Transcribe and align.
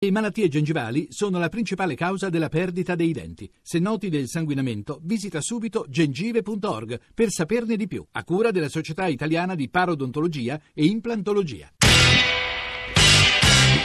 Le 0.00 0.12
malattie 0.12 0.46
gengivali 0.46 1.08
sono 1.10 1.40
la 1.40 1.48
principale 1.48 1.96
causa 1.96 2.28
della 2.28 2.48
perdita 2.48 2.94
dei 2.94 3.10
denti. 3.10 3.50
Se 3.60 3.80
noti 3.80 4.08
del 4.08 4.28
sanguinamento, 4.28 5.00
visita 5.02 5.40
subito 5.40 5.86
gengive.org 5.88 7.00
per 7.12 7.30
saperne 7.30 7.74
di 7.74 7.88
più, 7.88 8.06
a 8.12 8.22
cura 8.22 8.52
della 8.52 8.68
Società 8.68 9.08
Italiana 9.08 9.56
di 9.56 9.68
Parodontologia 9.68 10.60
e 10.72 10.84
Implantologia. 10.84 11.72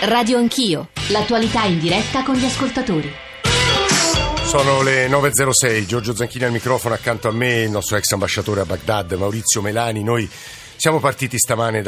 Radio 0.03 0.37
Anch'io, 0.37 0.89
l'attualità 1.09 1.63
in 1.63 1.79
diretta 1.79 2.21
con 2.21 2.35
gli 2.35 2.45
ascoltatori. 2.45 3.09
Sono 4.43 4.83
le 4.83 5.07
9.06, 5.07 5.85
Giorgio 5.87 6.13
Zanchini 6.13 6.43
al 6.43 6.51
microfono 6.51 6.93
accanto 6.93 7.27
a 7.27 7.31
me, 7.31 7.63
il 7.63 7.71
nostro 7.71 7.97
ex 7.97 8.11
ambasciatore 8.11 8.61
a 8.61 8.65
Baghdad, 8.65 9.13
Maurizio 9.13 9.63
Melani. 9.63 10.03
Noi 10.03 10.29
siamo 10.83 10.99
partiti 10.99 11.37
stamane 11.37 11.81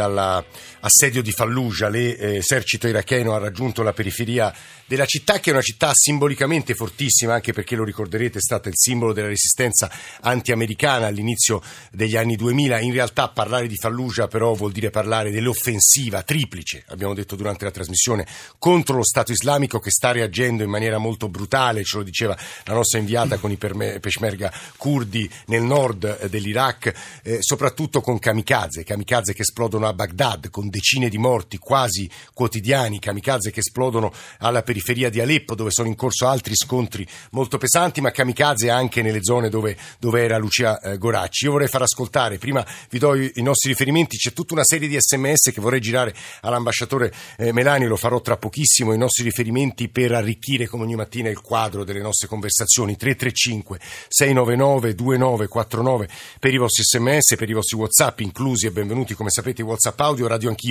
dall'assedio 0.85 1.23
di 1.23 1.31
Fallujah, 1.31 1.89
l'esercito 1.89 2.87
iracheno 2.87 3.33
ha 3.33 3.39
raggiunto 3.39 3.81
la 3.81 3.91
periferia 3.91 4.53
della 4.85 5.05
città 5.05 5.39
che 5.39 5.49
è 5.49 5.53
una 5.53 5.63
città 5.63 5.89
simbolicamente 5.93 6.75
fortissima 6.75 7.33
anche 7.33 7.53
perché 7.53 7.75
lo 7.75 7.83
ricorderete 7.83 8.37
è 8.37 8.41
stata 8.41 8.69
il 8.69 8.75
simbolo 8.77 9.11
della 9.11 9.27
resistenza 9.27 9.91
anti-americana 10.21 11.07
all'inizio 11.07 11.61
degli 11.91 12.15
anni 12.15 12.35
2000. 12.35 12.81
In 12.81 12.93
realtà 12.93 13.29
parlare 13.29 13.67
di 13.67 13.77
Fallujah 13.77 14.27
però 14.27 14.53
vuol 14.53 14.71
dire 14.71 14.91
parlare 14.91 15.31
dell'offensiva 15.31 16.21
triplice, 16.21 16.83
abbiamo 16.89 17.15
detto 17.15 17.35
durante 17.35 17.65
la 17.65 17.71
trasmissione, 17.71 18.27
contro 18.59 18.97
lo 18.97 19.03
Stato 19.03 19.31
islamico 19.31 19.79
che 19.79 19.89
sta 19.89 20.11
reagendo 20.11 20.61
in 20.61 20.69
maniera 20.69 20.99
molto 20.99 21.29
brutale, 21.29 21.83
ce 21.83 21.97
lo 21.97 22.03
diceva 22.03 22.37
la 22.65 22.73
nostra 22.73 22.99
inviata 22.99 23.37
con 23.37 23.49
i 23.49 23.57
peshmerga 23.57 24.53
kurdi 24.77 25.27
nel 25.47 25.63
nord 25.63 26.27
dell'Iraq, 26.27 26.93
eh, 27.23 27.37
soprattutto 27.41 28.01
con 28.01 28.19
kamikaze, 28.19 28.83
kamikaze 28.83 29.33
che 29.33 29.41
esplodono 29.41 29.87
a 29.87 29.93
Baghdad 29.93 30.51
con 30.51 30.69
decine 30.75 31.07
di 31.07 31.17
morti 31.17 31.57
quasi 31.57 32.09
quotidiani, 32.33 32.99
kamikaze 32.99 33.49
che 33.49 33.61
esplodono 33.61 34.11
alla 34.39 34.61
periferia 34.61 35.09
di 35.09 35.21
Aleppo 35.21 35.55
dove 35.55 35.71
sono 35.71 35.87
in 35.87 35.95
corso 35.95 36.27
altri 36.27 36.53
scontri 36.53 37.07
molto 37.31 37.57
pesanti, 37.57 38.01
ma 38.01 38.11
kamikaze 38.11 38.69
anche 38.69 39.01
nelle 39.01 39.23
zone 39.23 39.47
dove, 39.47 39.77
dove 39.99 40.21
era 40.21 40.37
Lucia 40.37 40.79
eh, 40.81 40.97
Goracci. 40.97 41.45
Io 41.45 41.51
vorrei 41.51 41.69
far 41.69 41.83
ascoltare, 41.83 42.37
prima 42.37 42.65
vi 42.89 42.99
do 42.99 43.15
i, 43.15 43.31
i, 43.35 43.41
nostri 43.41 43.69
riferimenti, 43.69 44.17
c'è 44.17 44.33
tutta 44.33 44.53
una 44.53 44.65
serie 44.65 44.89
di 44.89 44.97
sms 44.99 45.51
che 45.53 45.61
vorrei 45.61 45.79
girare 45.79 46.13
all'ambasciatore 46.41 47.13
eh, 47.37 47.53
Melani, 47.53 47.85
lo 47.85 47.95
farò 47.95 48.19
tra 48.19 48.35
pochissimo, 48.35 48.91
i 48.91 48.97
nostri 48.97 49.23
riferimenti 49.23 49.87
per 49.87 50.11
arricchire 50.11 50.67
come 50.67 50.83
ogni 50.83 50.95
mattina 50.95 51.29
il 51.29 51.39
quadro 51.39 51.85
delle 51.85 52.01
nostre 52.01 52.27
conversazioni, 52.27 52.97
335 52.97 53.79
699 54.09 54.93
2949 54.93 56.09
per 56.39 56.53
i 56.53 56.57
vostri 56.57 56.83
sms, 56.83 57.35
per 57.37 57.49
i 57.49 57.53
vostri 57.53 57.77
whatsapp 57.77 58.19
inclusi 58.19 58.65
e 58.65 58.71
benvenuti 58.71 59.13
come 59.13 59.29
sapete 59.29 59.61
i 59.61 59.63
whatsapp 59.63 59.99
audio, 60.01 60.27
radio 60.27 60.49
anch'io, 60.49 60.63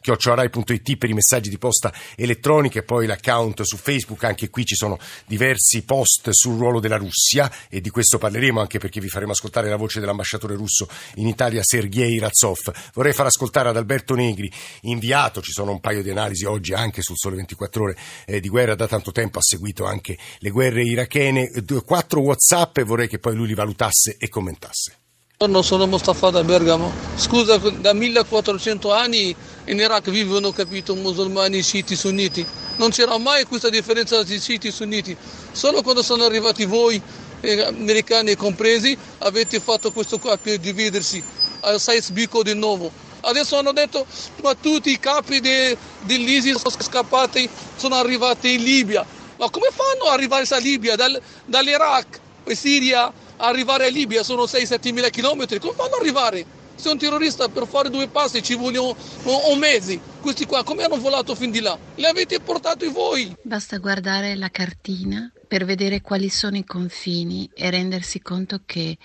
chiocciorai.it 0.00 0.96
per 0.96 1.10
i 1.10 1.14
messaggi 1.14 1.50
di 1.50 1.58
posta 1.58 1.92
elettronica 2.16 2.78
e 2.78 2.82
poi 2.82 3.06
l'account 3.06 3.30
account 3.32 3.62
su 3.62 3.76
Facebook, 3.76 4.24
anche 4.24 4.50
qui 4.50 4.64
ci 4.64 4.74
sono 4.74 4.98
diversi 5.26 5.82
post 5.82 6.30
sul 6.30 6.56
ruolo 6.56 6.80
della 6.80 6.96
Russia 6.96 7.50
e 7.68 7.80
di 7.80 7.90
questo 7.90 8.18
parleremo 8.18 8.60
anche 8.60 8.78
perché 8.78 9.00
vi 9.00 9.08
faremo 9.08 9.32
ascoltare 9.32 9.68
la 9.68 9.76
voce 9.76 10.00
dell'ambasciatore 10.00 10.54
russo 10.54 10.88
in 11.16 11.26
Italia 11.26 11.62
Sergei 11.62 12.18
Razov. 12.18 12.72
Vorrei 12.94 13.12
far 13.12 13.26
ascoltare 13.26 13.68
ad 13.68 13.76
Alberto 13.76 14.14
Negri, 14.14 14.50
inviato, 14.82 15.40
ci 15.40 15.52
sono 15.52 15.72
un 15.72 15.80
paio 15.80 16.02
di 16.02 16.10
analisi 16.10 16.44
oggi 16.44 16.72
anche 16.72 17.02
sul 17.02 17.16
Sole 17.16 17.36
24 17.36 17.82
ore 17.82 17.96
eh, 18.26 18.40
di 18.40 18.48
guerra, 18.48 18.74
da 18.74 18.86
tanto 18.86 19.12
tempo 19.12 19.38
ha 19.38 19.42
seguito 19.42 19.84
anche 19.84 20.16
le 20.38 20.50
guerre 20.50 20.82
irachene, 20.82 21.50
quattro 21.84 22.20
Whatsapp 22.20 22.78
e 22.78 22.84
vorrei 22.84 23.08
che 23.08 23.18
poi 23.18 23.34
lui 23.34 23.48
li 23.48 23.54
valutasse 23.54 24.16
e 24.18 24.28
commentasse. 24.28 25.01
Buongiorno, 25.42 25.66
sono 25.66 25.86
Mustafa 25.88 26.30
da 26.30 26.44
Bergamo. 26.44 26.92
Scusa, 27.16 27.56
da 27.56 27.92
1400 27.92 28.92
anni 28.92 29.34
in 29.64 29.78
Iraq 29.80 30.08
vivono, 30.10 30.52
capito, 30.52 30.94
musulmani, 30.94 31.60
sciiti, 31.62 31.96
sunniti. 31.96 32.46
Non 32.76 32.90
c'era 32.90 33.18
mai 33.18 33.42
questa 33.46 33.68
differenza 33.68 34.22
tra 34.22 34.38
sciiti 34.38 34.68
e 34.68 34.70
sunniti. 34.70 35.16
Solo 35.50 35.82
quando 35.82 36.00
sono 36.00 36.22
arrivati 36.22 36.64
voi, 36.64 37.02
eh, 37.40 37.60
americani 37.60 38.36
compresi, 38.36 38.96
avete 39.18 39.58
fatto 39.58 39.90
questo 39.90 40.20
qua 40.20 40.36
per 40.36 40.58
dividersi. 40.58 41.20
A 41.62 41.76
Saiz 41.76 42.10
Biko 42.10 42.44
di 42.44 42.54
nuovo. 42.54 42.88
Adesso 43.22 43.56
hanno 43.56 43.72
detto, 43.72 44.06
ma 44.44 44.54
tutti 44.54 44.92
i 44.92 45.00
capi 45.00 45.40
dell'ISIS 45.40 46.58
sono 46.58 46.76
scappati, 46.78 47.48
sono 47.74 47.96
arrivati 47.96 48.54
in 48.54 48.62
Libia. 48.62 49.04
Ma 49.38 49.50
come 49.50 49.70
fanno 49.74 50.04
ad 50.04 50.12
arrivare 50.20 50.46
a 50.48 50.58
Libia, 50.58 50.94
dal, 50.94 51.20
dall'Iraq 51.46 52.20
Siria? 52.52 53.12
Arrivare 53.48 53.86
a 53.86 53.88
Libia 53.90 54.22
sono 54.22 54.44
6-7 54.44 54.92
mila 54.92 55.08
chilometri, 55.08 55.58
come 55.58 55.74
fanno 55.74 55.94
ad 55.94 56.00
arrivare? 56.00 56.60
Se 56.74 56.88
un 56.88 56.98
terrorista 56.98 57.48
per 57.48 57.66
fare 57.66 57.90
due 57.90 58.08
passi 58.08 58.42
ci 58.42 58.54
vogliono 58.54 58.96
un 59.24 59.58
mese, 59.58 60.00
questi 60.20 60.46
qua 60.46 60.64
come 60.64 60.84
hanno 60.84 60.98
volato 60.98 61.34
fin 61.34 61.50
di 61.50 61.60
là? 61.60 61.78
Li 61.96 62.04
avete 62.04 62.40
portati 62.40 62.86
voi! 62.88 63.36
Basta 63.42 63.78
guardare 63.78 64.34
la 64.36 64.48
cartina 64.48 65.30
per 65.46 65.64
vedere 65.64 66.00
quali 66.00 66.28
sono 66.28 66.56
i 66.56 66.64
confini 66.64 67.48
e 67.54 67.70
rendersi 67.70 68.20
conto 68.20 68.62
che 68.64 68.96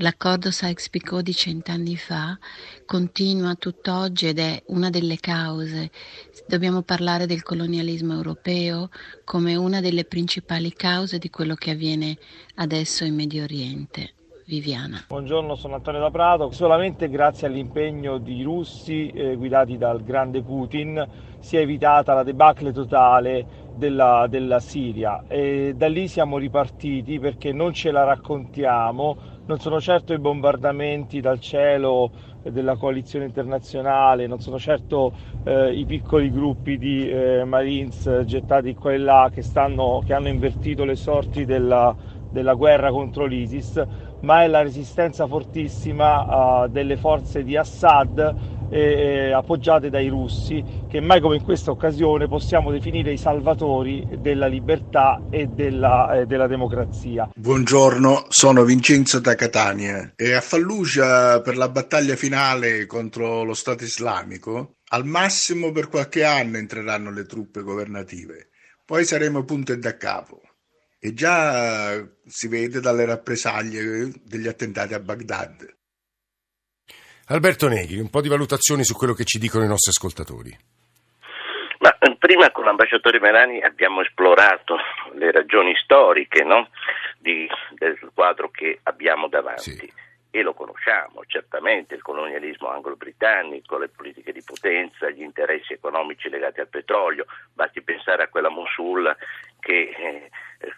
L'accordo 0.00 0.52
Sykes-Picot 0.52 1.22
di 1.22 1.34
cent'anni 1.34 1.96
fa 1.96 2.38
continua 2.86 3.56
tutt'oggi 3.56 4.28
ed 4.28 4.38
è 4.38 4.62
una 4.66 4.90
delle 4.90 5.16
cause. 5.18 5.90
Dobbiamo 6.46 6.82
parlare 6.82 7.26
del 7.26 7.42
colonialismo 7.42 8.14
europeo 8.14 8.90
come 9.24 9.56
una 9.56 9.80
delle 9.80 10.04
principali 10.04 10.72
cause 10.72 11.18
di 11.18 11.30
quello 11.30 11.56
che 11.56 11.72
avviene 11.72 12.16
adesso 12.56 13.04
in 13.04 13.16
Medio 13.16 13.42
Oriente. 13.42 14.12
Viviana. 14.46 15.04
Buongiorno, 15.08 15.56
sono 15.56 15.74
Antonio 15.74 16.00
da 16.00 16.10
Prato. 16.10 16.52
Solamente 16.52 17.10
grazie 17.10 17.48
all'impegno 17.48 18.16
di 18.16 18.42
russi 18.42 19.08
eh, 19.08 19.36
guidati 19.36 19.76
dal 19.76 20.02
grande 20.02 20.42
Putin 20.42 21.06
si 21.40 21.56
è 21.56 21.60
evitata 21.60 22.14
la 22.14 22.22
debacle 22.22 22.72
totale 22.72 23.66
della, 23.74 24.26
della 24.28 24.58
Siria 24.58 25.24
e 25.28 25.74
da 25.76 25.88
lì 25.88 26.08
siamo 26.08 26.38
ripartiti 26.38 27.18
perché 27.18 27.52
non 27.52 27.74
ce 27.74 27.90
la 27.90 28.04
raccontiamo 28.04 29.36
non 29.48 29.58
sono 29.58 29.80
certo 29.80 30.12
i 30.12 30.18
bombardamenti 30.18 31.20
dal 31.20 31.40
cielo 31.40 32.12
della 32.42 32.76
coalizione 32.76 33.24
internazionale, 33.24 34.26
non 34.26 34.40
sono 34.40 34.58
certo 34.58 35.14
eh, 35.42 35.72
i 35.72 35.86
piccoli 35.86 36.30
gruppi 36.30 36.76
di 36.76 37.08
eh, 37.08 37.44
Marines 37.44 38.24
gettati 38.24 38.74
qua 38.74 38.92
e 38.92 38.98
là 38.98 39.30
che, 39.32 39.40
stanno, 39.42 40.02
che 40.04 40.12
hanno 40.12 40.28
invertito 40.28 40.84
le 40.84 40.96
sorti 40.96 41.46
della, 41.46 41.96
della 42.28 42.52
guerra 42.54 42.90
contro 42.90 43.24
l'ISIS, 43.24 43.82
ma 44.20 44.42
è 44.42 44.48
la 44.48 44.62
resistenza 44.62 45.26
fortissima 45.26 46.62
uh, 46.62 46.68
delle 46.68 46.96
forze 46.96 47.42
di 47.42 47.56
Assad 47.56 48.56
eh, 48.70 49.32
appoggiate 49.32 49.90
dai 49.90 50.08
russi, 50.08 50.62
che 50.88 51.00
mai 51.00 51.20
come 51.20 51.36
in 51.36 51.42
questa 51.42 51.70
occasione 51.70 52.28
possiamo 52.28 52.70
definire 52.70 53.12
i 53.12 53.16
salvatori 53.16 54.06
della 54.18 54.46
libertà 54.46 55.22
e 55.30 55.46
della, 55.46 56.20
eh, 56.20 56.26
della 56.26 56.46
democrazia. 56.46 57.30
Buongiorno, 57.34 58.26
sono 58.28 58.64
Vincenzo 58.64 59.20
da 59.20 59.34
Catania 59.34 60.12
e 60.16 60.34
a 60.34 60.40
Fallujah 60.40 61.40
per 61.40 61.56
la 61.56 61.68
battaglia 61.68 62.16
finale 62.16 62.86
contro 62.86 63.42
lo 63.42 63.54
Stato 63.54 63.84
islamico, 63.84 64.76
al 64.90 65.04
massimo 65.04 65.72
per 65.72 65.88
qualche 65.88 66.24
anno 66.24 66.56
entreranno 66.56 67.10
le 67.10 67.24
truppe 67.24 67.62
governative, 67.62 68.48
poi 68.84 69.04
saremo 69.04 69.44
punto 69.44 69.72
e 69.72 69.78
da 69.78 69.96
capo. 69.96 70.42
E 71.00 71.14
già 71.14 72.04
si 72.26 72.48
vede 72.48 72.80
dalle 72.80 73.04
rappresaglie 73.04 74.10
degli 74.24 74.48
attentati 74.48 74.94
a 74.94 75.00
Baghdad. 75.00 75.76
Alberto 77.28 77.68
Negri, 77.68 78.00
un 78.00 78.10
po' 78.10 78.20
di 78.20 78.28
valutazioni 78.28 78.84
su 78.84 78.94
quello 78.94 79.12
che 79.12 79.24
ci 79.24 79.38
dicono 79.38 79.64
i 79.64 79.68
nostri 79.68 79.90
ascoltatori. 79.90 80.56
Ma 81.80 81.96
eh, 81.98 82.16
prima 82.16 82.50
con 82.50 82.64
l'ambasciatore 82.64 83.20
Melani 83.20 83.62
abbiamo 83.62 84.00
esplorato 84.00 84.76
le 85.14 85.30
ragioni 85.30 85.74
storiche 85.76 86.42
no? 86.42 86.70
di, 87.18 87.46
del 87.74 87.98
quadro 88.14 88.50
che 88.50 88.80
abbiamo 88.82 89.28
davanti. 89.28 89.76
Sì. 89.76 89.92
E 90.38 90.42
lo 90.42 90.54
conosciamo 90.54 91.24
certamente, 91.26 91.96
il 91.96 92.02
colonialismo 92.02 92.68
anglo-britannico, 92.68 93.76
le 93.76 93.88
politiche 93.88 94.30
di 94.30 94.40
potenza, 94.44 95.10
gli 95.10 95.22
interessi 95.22 95.72
economici 95.72 96.28
legati 96.28 96.60
al 96.60 96.68
petrolio, 96.68 97.26
basti 97.52 97.82
pensare 97.82 98.22
a 98.22 98.28
quella 98.28 98.48
Mosul 98.48 99.16
che 99.58 99.90
eh, 99.98 100.30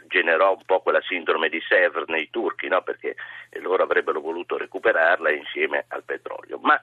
generò 0.09 0.53
un 0.53 0.63
po' 0.65 0.81
quella 0.81 1.03
sindrome 1.03 1.51
di 1.51 1.61
Sevr 1.61 2.05
nei 2.07 2.31
turchi, 2.31 2.69
no? 2.69 2.81
perché 2.81 3.17
loro 3.61 3.83
avrebbero 3.83 4.23
voluto 4.23 4.57
recuperarla 4.57 5.31
insieme 5.31 5.85
al 5.89 6.05
petrolio. 6.05 6.59
Ma 6.63 6.83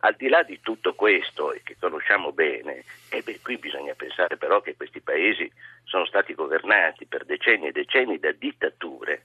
al 0.00 0.14
di 0.14 0.28
là 0.28 0.42
di 0.42 0.60
tutto 0.60 0.94
questo, 0.94 1.54
e 1.54 1.62
che 1.64 1.78
conosciamo 1.80 2.30
bene, 2.32 2.84
e 3.08 3.22
beh, 3.22 3.40
qui 3.40 3.56
bisogna 3.56 3.94
pensare 3.94 4.36
però 4.36 4.60
che 4.60 4.76
questi 4.76 5.00
paesi 5.00 5.50
sono 5.84 6.04
stati 6.04 6.34
governati 6.34 7.06
per 7.06 7.24
decenni 7.24 7.68
e 7.68 7.72
decenni 7.72 8.18
da 8.18 8.32
dittature 8.32 9.22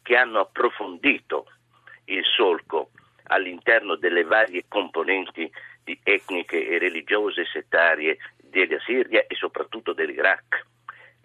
che 0.00 0.16
hanno 0.16 0.40
approfondito 0.40 1.44
il 2.12 2.24
solco 2.24 2.90
all'interno 3.24 3.96
delle 3.96 4.24
varie 4.24 4.64
componenti 4.68 5.50
etniche 6.02 6.68
e 6.68 6.78
religiose 6.78 7.44
settarie 7.46 8.18
della 8.36 8.78
Siria 8.80 9.24
e 9.26 9.34
soprattutto 9.34 9.92
dell'Iraq 9.92 10.66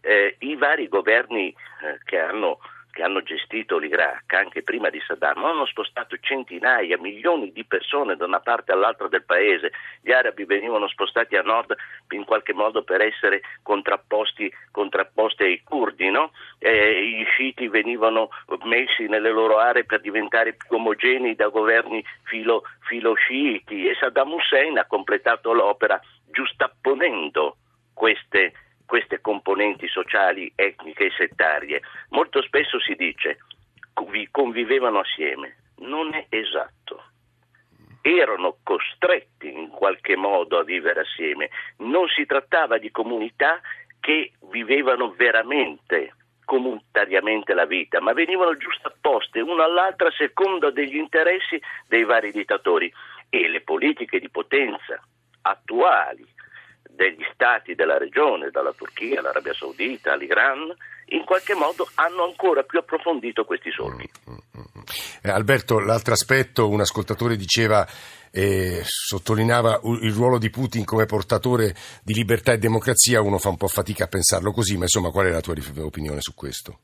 eh, 0.06 0.36
i 0.40 0.56
vari 0.56 0.88
governi 0.88 1.50
eh, 1.50 2.00
che 2.04 2.20
hanno 2.20 2.60
che 2.96 3.04
hanno 3.04 3.22
gestito 3.24 3.78
l'Iraq 3.78 4.32
anche 4.36 4.64
prima 4.64 4.90
di 4.90 5.02
Saddam 5.06 5.44
hanno 5.44 5.66
spostato 5.66 6.16
centinaia, 6.18 6.98
milioni 6.98 7.52
di 7.52 7.66
persone 7.66 8.16
da 8.16 8.24
una 8.24 8.40
parte 8.40 8.72
all'altra 8.72 9.10
del 9.10 9.26
paese. 9.26 9.74
Gli 10.02 10.14
arabi 10.14 10.46
venivano 10.46 10.88
spostati 10.88 11.36
a 11.36 11.42
nord 11.42 11.76
in 12.12 12.24
qualche 12.24 12.54
modo 12.54 12.84
per 12.84 13.02
essere 13.02 13.42
contrapposti, 13.64 14.50
contrapposti 14.72 15.44
ai 15.44 15.62
curdi, 15.62 16.10
no? 16.10 16.32
eh, 16.60 17.20
i 17.20 17.26
sciiti 17.26 17.68
venivano 17.68 18.30
messi 18.64 19.08
nelle 19.08 19.30
loro 19.30 19.58
aree 19.58 19.84
per 19.84 20.00
diventare 20.00 20.54
più 20.54 20.78
omogenei 20.78 21.36
da 21.36 21.50
governi 21.50 22.02
filo, 22.24 22.64
filo 22.88 23.14
sciiti 23.16 23.88
e 23.90 23.96
Saddam 24.00 24.32
Hussein 24.32 24.78
ha 24.78 24.86
completato 24.86 25.52
l'opera 25.52 26.00
giustapponendo 26.32 27.58
queste 27.94 28.54
queste 28.86 29.22
componenti 29.22 29.88
sociali, 29.88 30.52
etniche 30.56 31.06
e 31.06 31.12
settarie. 31.18 31.82
Molto 32.10 32.42
spesso 32.42 32.80
si 32.80 32.96
dice 32.96 33.38
convivevano 34.32 35.00
assieme. 35.00 35.56
Non 35.78 36.14
è 36.14 36.26
esatto. 36.30 37.04
Erano 38.02 38.58
costretti 38.64 39.52
in 39.52 39.70
qualche 39.70 40.16
modo 40.16 40.60
a 40.60 40.64
vivere 40.64 41.02
assieme. 41.02 41.50
Non 41.78 42.08
si 42.08 42.26
trattava 42.26 42.78
di 42.78 42.92
comunità 42.92 43.60
che 44.00 44.34
vivevano 44.52 45.12
veramente 45.12 46.14
comunitariamente 46.46 47.56
la 47.56 47.66
vita, 47.66 48.00
ma 48.00 48.14
venivano 48.14 48.56
giustapposte 48.56 49.40
una 49.42 49.64
all'altra 49.64 50.10
a 50.10 50.16
seconda 50.16 50.70
degli 50.70 50.96
interessi 50.96 51.60
dei 51.88 52.04
vari 52.04 52.32
dittatori 52.32 52.92
e 53.30 53.48
le 53.48 53.62
politiche 53.62 54.20
di 54.20 54.30
potenza 54.30 55.02
attuali 55.42 56.35
degli 56.96 57.24
stati 57.34 57.76
della 57.76 57.98
regione, 57.98 58.50
dalla 58.50 58.74
Turchia 58.74 59.20
all'Arabia 59.20 59.54
Saudita 59.54 60.14
all'Iran, 60.14 60.74
in 61.10 61.24
qualche 61.24 61.54
modo 61.54 61.88
hanno 61.96 62.24
ancora 62.24 62.64
più 62.64 62.80
approfondito 62.80 63.46
questi 63.46 63.72
solchi. 63.72 64.10
Mm, 64.30 64.34
mm, 64.34 64.60
mm, 64.60 64.82
eh, 65.22 65.30
Alberto, 65.30 65.80
l'altro 65.80 66.14
aspetto, 66.14 66.68
un 66.70 66.80
ascoltatore 66.80 67.36
diceva 67.36 67.88
e 68.32 68.82
sottolineava 68.84 69.80
il 70.02 70.12
ruolo 70.12 70.38
di 70.38 70.50
Putin 70.50 70.84
come 70.84 71.06
portatore 71.06 71.74
di 72.04 72.14
libertà 72.14 72.52
e 72.52 72.58
democrazia, 72.58 73.22
uno 73.22 73.38
fa 73.38 73.48
un 73.48 73.56
po' 73.56 73.68
fatica 73.68 74.04
a 74.04 74.08
pensarlo 74.08 74.52
così, 74.52 74.76
ma 74.76 74.84
insomma 74.84 75.10
qual 75.10 75.28
è 75.28 75.32
la 75.32 75.40
tua 75.40 75.56
opinione 75.80 76.20
su 76.20 76.34
questo? 76.34 76.80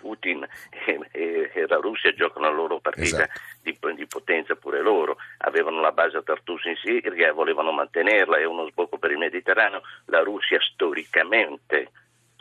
Putin 0.00 0.46
e, 0.84 0.98
e 1.12 1.39
la 1.70 1.80
Russia 1.80 2.12
giocano 2.12 2.48
la 2.48 2.54
loro 2.54 2.80
partita 2.80 3.24
esatto. 3.24 3.40
di, 3.62 3.78
di, 3.94 4.06
potenza 4.06 4.54
pure 4.56 4.82
loro, 4.82 5.16
avevano 5.38 5.80
la 5.80 5.92
base 5.92 6.18
a 6.18 6.22
Tartus 6.22 6.64
in 6.64 6.76
Siria 6.76 7.28
e 7.28 7.32
volevano 7.32 7.72
mantenerla, 7.72 8.38
è 8.38 8.44
uno 8.44 8.66
sbocco 8.66 8.98
per 8.98 9.12
il 9.12 9.18
Mediterraneo, 9.18 9.82
la 10.06 10.20
Russia 10.20 10.58
storicamente 10.60 11.90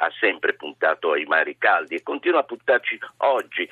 ha 0.02 0.12
sempre 0.20 0.54
puntato 0.54 1.12
ai 1.12 1.26
mari 1.26 1.58
caldi 1.58 1.96
e 1.96 2.04
continua 2.04 2.40
a 2.40 2.44
puntarci 2.44 2.98
oggi 3.18 3.70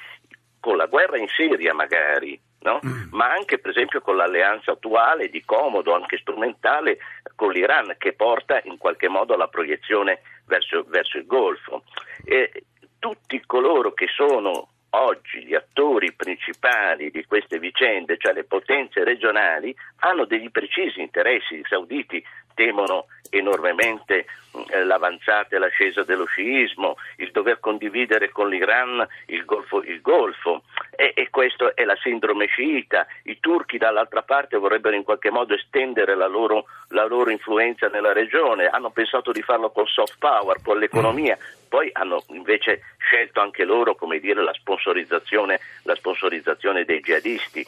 con 0.59 0.77
la 0.77 0.85
guerra 0.85 1.17
in 1.17 1.27
Siria 1.29 1.73
magari, 1.73 2.39
no? 2.59 2.79
mm. 2.85 3.07
ma 3.11 3.31
anche 3.31 3.59
per 3.59 3.71
esempio 3.71 4.01
con 4.01 4.17
l'alleanza 4.17 4.71
attuale 4.71 5.29
di 5.29 5.43
comodo, 5.45 5.93
anche 5.93 6.17
strumentale, 6.17 6.97
con 7.35 7.51
l'Iran 7.51 7.95
che 7.97 8.13
porta 8.13 8.59
in 8.65 8.77
qualche 8.77 9.07
modo 9.07 9.33
alla 9.33 9.47
proiezione 9.47 10.21
verso, 10.45 10.83
verso 10.87 11.17
il 11.17 11.25
Golfo. 11.25 11.83
E 12.25 12.65
tutti 12.99 13.41
coloro 13.45 13.93
che 13.93 14.07
sono 14.13 14.69
oggi 14.91 15.43
gli 15.43 15.53
attori 15.53 16.13
principali 16.13 17.11
di 17.11 17.25
queste 17.25 17.59
vicende, 17.59 18.17
cioè 18.17 18.33
le 18.33 18.43
potenze 18.43 19.03
regionali, 19.03 19.75
hanno 19.99 20.25
degli 20.25 20.49
precisi 20.49 21.01
interessi. 21.01 21.55
I 21.55 21.65
sauditi 21.67 22.23
temono 22.57 23.05
enormemente 23.29 24.25
eh, 24.69 24.83
l'avanzata 24.83 25.55
e 25.55 25.59
l'ascesa 25.59 26.03
dello 26.03 26.25
sciismo, 26.25 26.97
il 27.17 27.29
dover 27.31 27.59
condividere 27.59 28.29
con 28.29 28.49
l'Iran 28.49 29.05
il 29.27 29.45
Golfo, 29.45 29.83
il 29.83 30.01
Golfo. 30.01 30.63
E, 30.95 31.13
e 31.15 31.29
questa 31.29 31.75
è 31.75 31.83
la 31.83 31.95
sindrome 32.01 32.47
sciita. 32.47 33.05
I 33.25 33.39
turchi 33.39 33.77
dall'altra 33.77 34.23
parte 34.23 34.57
vorrebbero 34.57 34.95
in 34.95 35.03
qualche 35.03 35.29
modo 35.29 35.53
estendere 35.53 36.15
la 36.15 36.25
loro, 36.25 36.65
la 36.89 37.05
loro 37.05 37.29
influenza 37.29 37.87
nella 37.87 38.13
regione, 38.13 38.65
hanno 38.65 38.89
pensato 38.89 39.31
di 39.31 39.43
farlo 39.43 39.69
col 39.69 39.87
soft 39.87 40.15
power, 40.17 40.57
con 40.63 40.79
l'economia, 40.79 41.37
poi 41.69 41.89
hanno 41.93 42.23
invece 42.29 42.81
scelto 42.97 43.39
anche 43.39 43.63
loro 43.65 43.95
dire, 44.19 44.41
la, 44.41 44.53
sponsorizzazione, 44.53 45.59
la 45.83 45.93
sponsorizzazione 45.93 46.85
dei 46.85 47.01
jihadisti, 47.01 47.65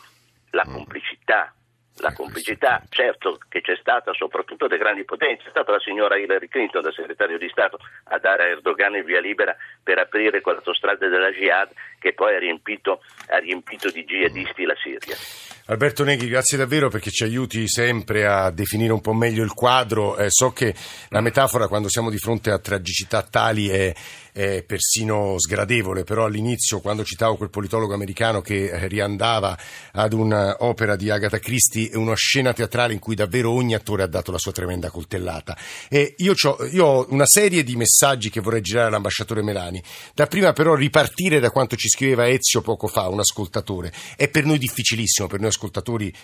la 0.51 0.63
complicità 0.63 1.53
la 1.99 2.13
complicità, 2.13 2.81
certo, 2.89 3.39
che 3.47 3.61
c'è 3.61 3.75
stata 3.79 4.13
soprattutto 4.13 4.67
delle 4.67 4.81
grandi 4.81 5.03
potenze, 5.03 5.47
è 5.47 5.49
stata 5.49 5.71
la 5.71 5.79
signora 5.79 6.17
Hillary 6.17 6.47
Clinton, 6.47 6.81
da 6.81 6.91
segretario 6.91 7.37
di 7.37 7.49
Stato, 7.49 7.79
a 8.05 8.17
dare 8.19 8.43
a 8.43 8.47
Erdogan 8.47 8.95
il 8.95 9.03
via 9.03 9.19
libera 9.19 9.55
per 9.81 9.99
aprire 9.99 10.41
quell'autostrada 10.41 11.07
della 11.07 11.31
jihad 11.31 11.69
che 11.99 12.13
poi 12.13 12.35
ha 12.35 12.39
riempito, 12.39 13.01
ha 13.29 13.37
riempito 13.37 13.89
di 13.91 14.03
jihadisti 14.05 14.63
la 14.65 14.75
Siria. 14.75 15.58
Alberto 15.69 16.03
Neghi, 16.03 16.27
grazie 16.27 16.57
davvero 16.57 16.89
perché 16.89 17.11
ci 17.11 17.23
aiuti 17.23 17.67
sempre 17.67 18.25
a 18.25 18.49
definire 18.49 18.91
un 18.91 19.01
po' 19.01 19.13
meglio 19.13 19.43
il 19.43 19.53
quadro. 19.53 20.17
Eh, 20.17 20.31
so 20.31 20.49
che 20.49 20.73
la 21.09 21.21
metafora 21.21 21.67
quando 21.67 21.89
siamo 21.89 22.09
di 22.09 22.17
fronte 22.17 22.49
a 22.49 22.57
tragicità 22.57 23.21
tali 23.21 23.67
è, 23.67 23.93
è 24.31 24.63
persino 24.63 25.35
sgradevole, 25.37 26.03
però 26.03 26.25
all'inizio 26.25 26.79
quando 26.79 27.03
citavo 27.03 27.37
quel 27.37 27.51
politologo 27.51 27.93
americano 27.93 28.41
che 28.41 28.71
eh, 28.71 28.87
riandava 28.87 29.55
ad 29.91 30.13
un'opera 30.13 30.95
di 30.95 31.11
Agatha 31.11 31.37
Christie, 31.37 31.91
una 31.93 32.15
scena 32.15 32.51
teatrale 32.51 32.93
in 32.93 32.99
cui 32.99 33.13
davvero 33.13 33.51
ogni 33.51 33.75
attore 33.75 34.01
ha 34.01 34.07
dato 34.07 34.31
la 34.31 34.39
sua 34.39 34.51
tremenda 34.51 34.89
coltellata. 34.89 35.55
E 35.87 36.15
io, 36.17 36.33
io 36.71 36.85
ho 36.85 37.05
una 37.11 37.27
serie 37.27 37.63
di 37.63 37.75
messaggi 37.75 38.31
che 38.31 38.41
vorrei 38.41 38.61
girare 38.61 38.87
all'ambasciatore 38.87 39.43
Melani. 39.43 39.83
Da 40.15 40.25
prima 40.25 40.51
però 40.51 40.73
ripartire 40.73 41.39
da 41.39 41.51
quanto 41.51 41.75
ci 41.75 41.89
scriveva 41.89 42.27
Ezio 42.27 42.61
poco 42.61 42.87
fa, 42.87 43.07
un 43.07 43.19
ascoltatore. 43.19 43.93
È 44.15 44.27
per 44.29 44.45
noi 44.45 44.57
difficilissimo, 44.57 45.27
per 45.27 45.37
noi 45.37 45.49
ascoltatori, 45.49 45.57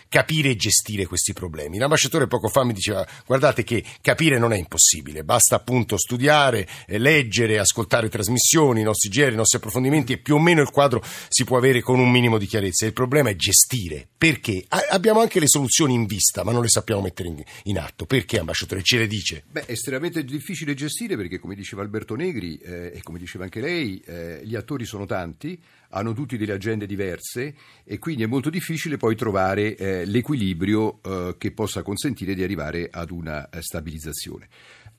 capire 0.08 0.50
e 0.50 0.56
gestire 0.56 1.06
questi 1.06 1.34
problemi. 1.34 1.78
L'ambasciatore 1.78 2.28
poco 2.28 2.48
fa 2.48 2.64
mi 2.64 2.74
diceva, 2.74 3.06
guardate 3.26 3.64
che 3.64 3.84
capire 4.02 4.38
non 4.40 4.54
è 4.54 4.58
impossibile, 4.58 5.24
basta 5.24 5.56
appunto 5.56 5.98
studiare, 5.98 6.68
eh, 6.88 6.98
leggere, 6.98 7.60
ascoltare 7.60 8.10
trasmissioni, 8.10 8.82
i 8.82 8.84
nostri 8.84 9.10
giri, 9.10 9.34
i 9.34 9.36
nostri 9.36 9.58
approfondimenti 9.58 10.14
e 10.14 10.18
più 10.18 10.36
o 10.36 10.40
meno 10.40 10.62
il 10.62 10.70
quadro 10.70 11.04
si 11.28 11.44
può 11.44 11.58
avere 11.58 11.82
con 11.82 12.00
un 12.00 12.10
minimo 12.10 12.38
di 12.38 12.46
chiarezza. 12.46 12.86
Il 12.86 12.94
problema 12.94 13.30
è 13.30 13.36
gestire. 13.36 14.08
Perché? 14.18 14.66
abbiamo 14.90 15.22
anche 15.22 15.40
le 15.40 15.48
soluzioni 15.48 15.94
in 15.94 16.06
vista, 16.06 16.44
ma 16.44 16.52
non 16.52 16.62
le 16.62 16.70
sappiamo 16.70 17.02
mettere 17.02 17.30
in, 17.30 17.44
in 17.64 17.78
atto. 17.78 18.06
Perché, 18.06 18.40
ambasciatore? 18.40 18.82
Ce 18.84 18.98
le 18.98 19.08
dice? 19.08 19.44
Beh, 19.50 19.66
è 19.66 19.72
estremamente 19.72 20.24
difficile 20.24 20.74
gestire 20.74 21.16
perché, 21.16 21.40
come 21.40 21.56
diceva 21.56 21.82
Alberto 21.82 22.16
Negri 22.16 22.58
eh, 22.58 22.92
e 22.94 23.02
come 23.02 23.20
diceva 23.20 23.44
anche 23.44 23.60
lei, 23.60 24.02
eh, 24.06 24.42
gli 24.44 24.56
attori 24.56 24.86
sono 24.86 25.06
tanti, 25.06 25.60
hanno 25.96 26.14
tutti 26.14 26.38
delle 26.38 26.54
agende 26.54 26.86
diverse 26.86 27.56
e 27.84 28.00
quindi 28.00 28.24
è 28.24 28.28
molto 28.28 28.50
difficile 28.50 28.98
poi 28.98 29.16
trovare 29.16 29.76
eh, 29.76 30.06
l'equilibrio 30.06 31.00
eh, 31.02 31.36
che 31.38 31.52
possa 31.52 31.84
consentire 31.84 32.34
di 32.34 32.44
arrivare 32.44 32.90
ad 32.92 33.12
una 33.12 33.50
eh, 33.50 33.62
stabilizzazione. 33.62 34.48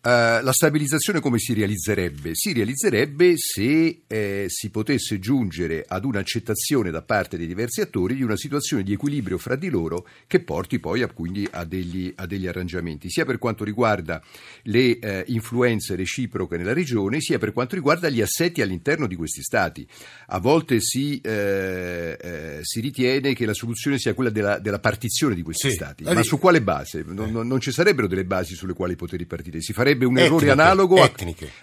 Uh, 0.06 0.42
la 0.42 0.52
stabilizzazione 0.52 1.18
come 1.18 1.38
si 1.38 1.52
realizzerebbe? 1.52 2.30
Si 2.34 2.52
realizzerebbe 2.52 3.34
se 3.36 4.02
eh, 4.06 4.44
si 4.46 4.70
potesse 4.70 5.18
giungere 5.18 5.84
ad 5.86 6.04
un'accettazione 6.04 6.92
da 6.92 7.02
parte 7.02 7.36
dei 7.36 7.48
diversi 7.48 7.80
attori 7.80 8.14
di 8.14 8.22
una 8.22 8.36
situazione 8.36 8.84
di 8.84 8.92
equilibrio 8.92 9.36
fra 9.36 9.56
di 9.56 9.68
loro 9.68 10.06
che 10.28 10.40
porti 10.40 10.78
poi 10.78 11.02
a, 11.02 11.08
quindi 11.08 11.48
a 11.50 11.64
degli, 11.64 12.12
a 12.14 12.26
degli 12.26 12.46
arrangiamenti, 12.46 13.10
sia 13.10 13.24
per 13.24 13.38
quanto 13.38 13.64
riguarda 13.64 14.22
le 14.62 14.98
eh, 14.98 15.24
influenze 15.26 15.96
reciproche 15.96 16.56
nella 16.56 16.72
regione, 16.72 17.20
sia 17.20 17.38
per 17.38 17.52
quanto 17.52 17.74
riguarda 17.74 18.08
gli 18.08 18.20
assetti 18.20 18.62
all'interno 18.62 19.08
di 19.08 19.16
questi 19.16 19.42
stati. 19.42 19.84
A 20.26 20.38
volte 20.38 20.80
si, 20.80 21.20
eh, 21.20 22.16
eh 22.20 22.58
si 22.62 22.80
ritiene 22.80 23.34
che 23.34 23.44
la 23.44 23.54
soluzione 23.54 23.98
sia 23.98 24.14
quella 24.14 24.30
della, 24.30 24.58
della 24.58 24.78
partizione 24.78 25.34
di 25.34 25.42
questi 25.42 25.70
sì. 25.70 25.74
stati, 25.74 26.04
ma 26.04 26.22
su 26.22 26.38
quale 26.38 26.62
base? 26.62 27.04
Non, 27.06 27.30
non, 27.30 27.60
ci 27.60 27.72
sarebbero 27.72 28.06
delle 28.06 28.24
basi 28.24 28.54
sulle 28.54 28.74
quali 28.74 28.94
poter 28.94 29.18
ripartire. 29.18 29.60
Si 29.60 29.72
farebbe 29.72 29.95
un 30.04 30.18
errore 30.18 30.50
analogo, 30.50 31.02
a, 31.02 31.10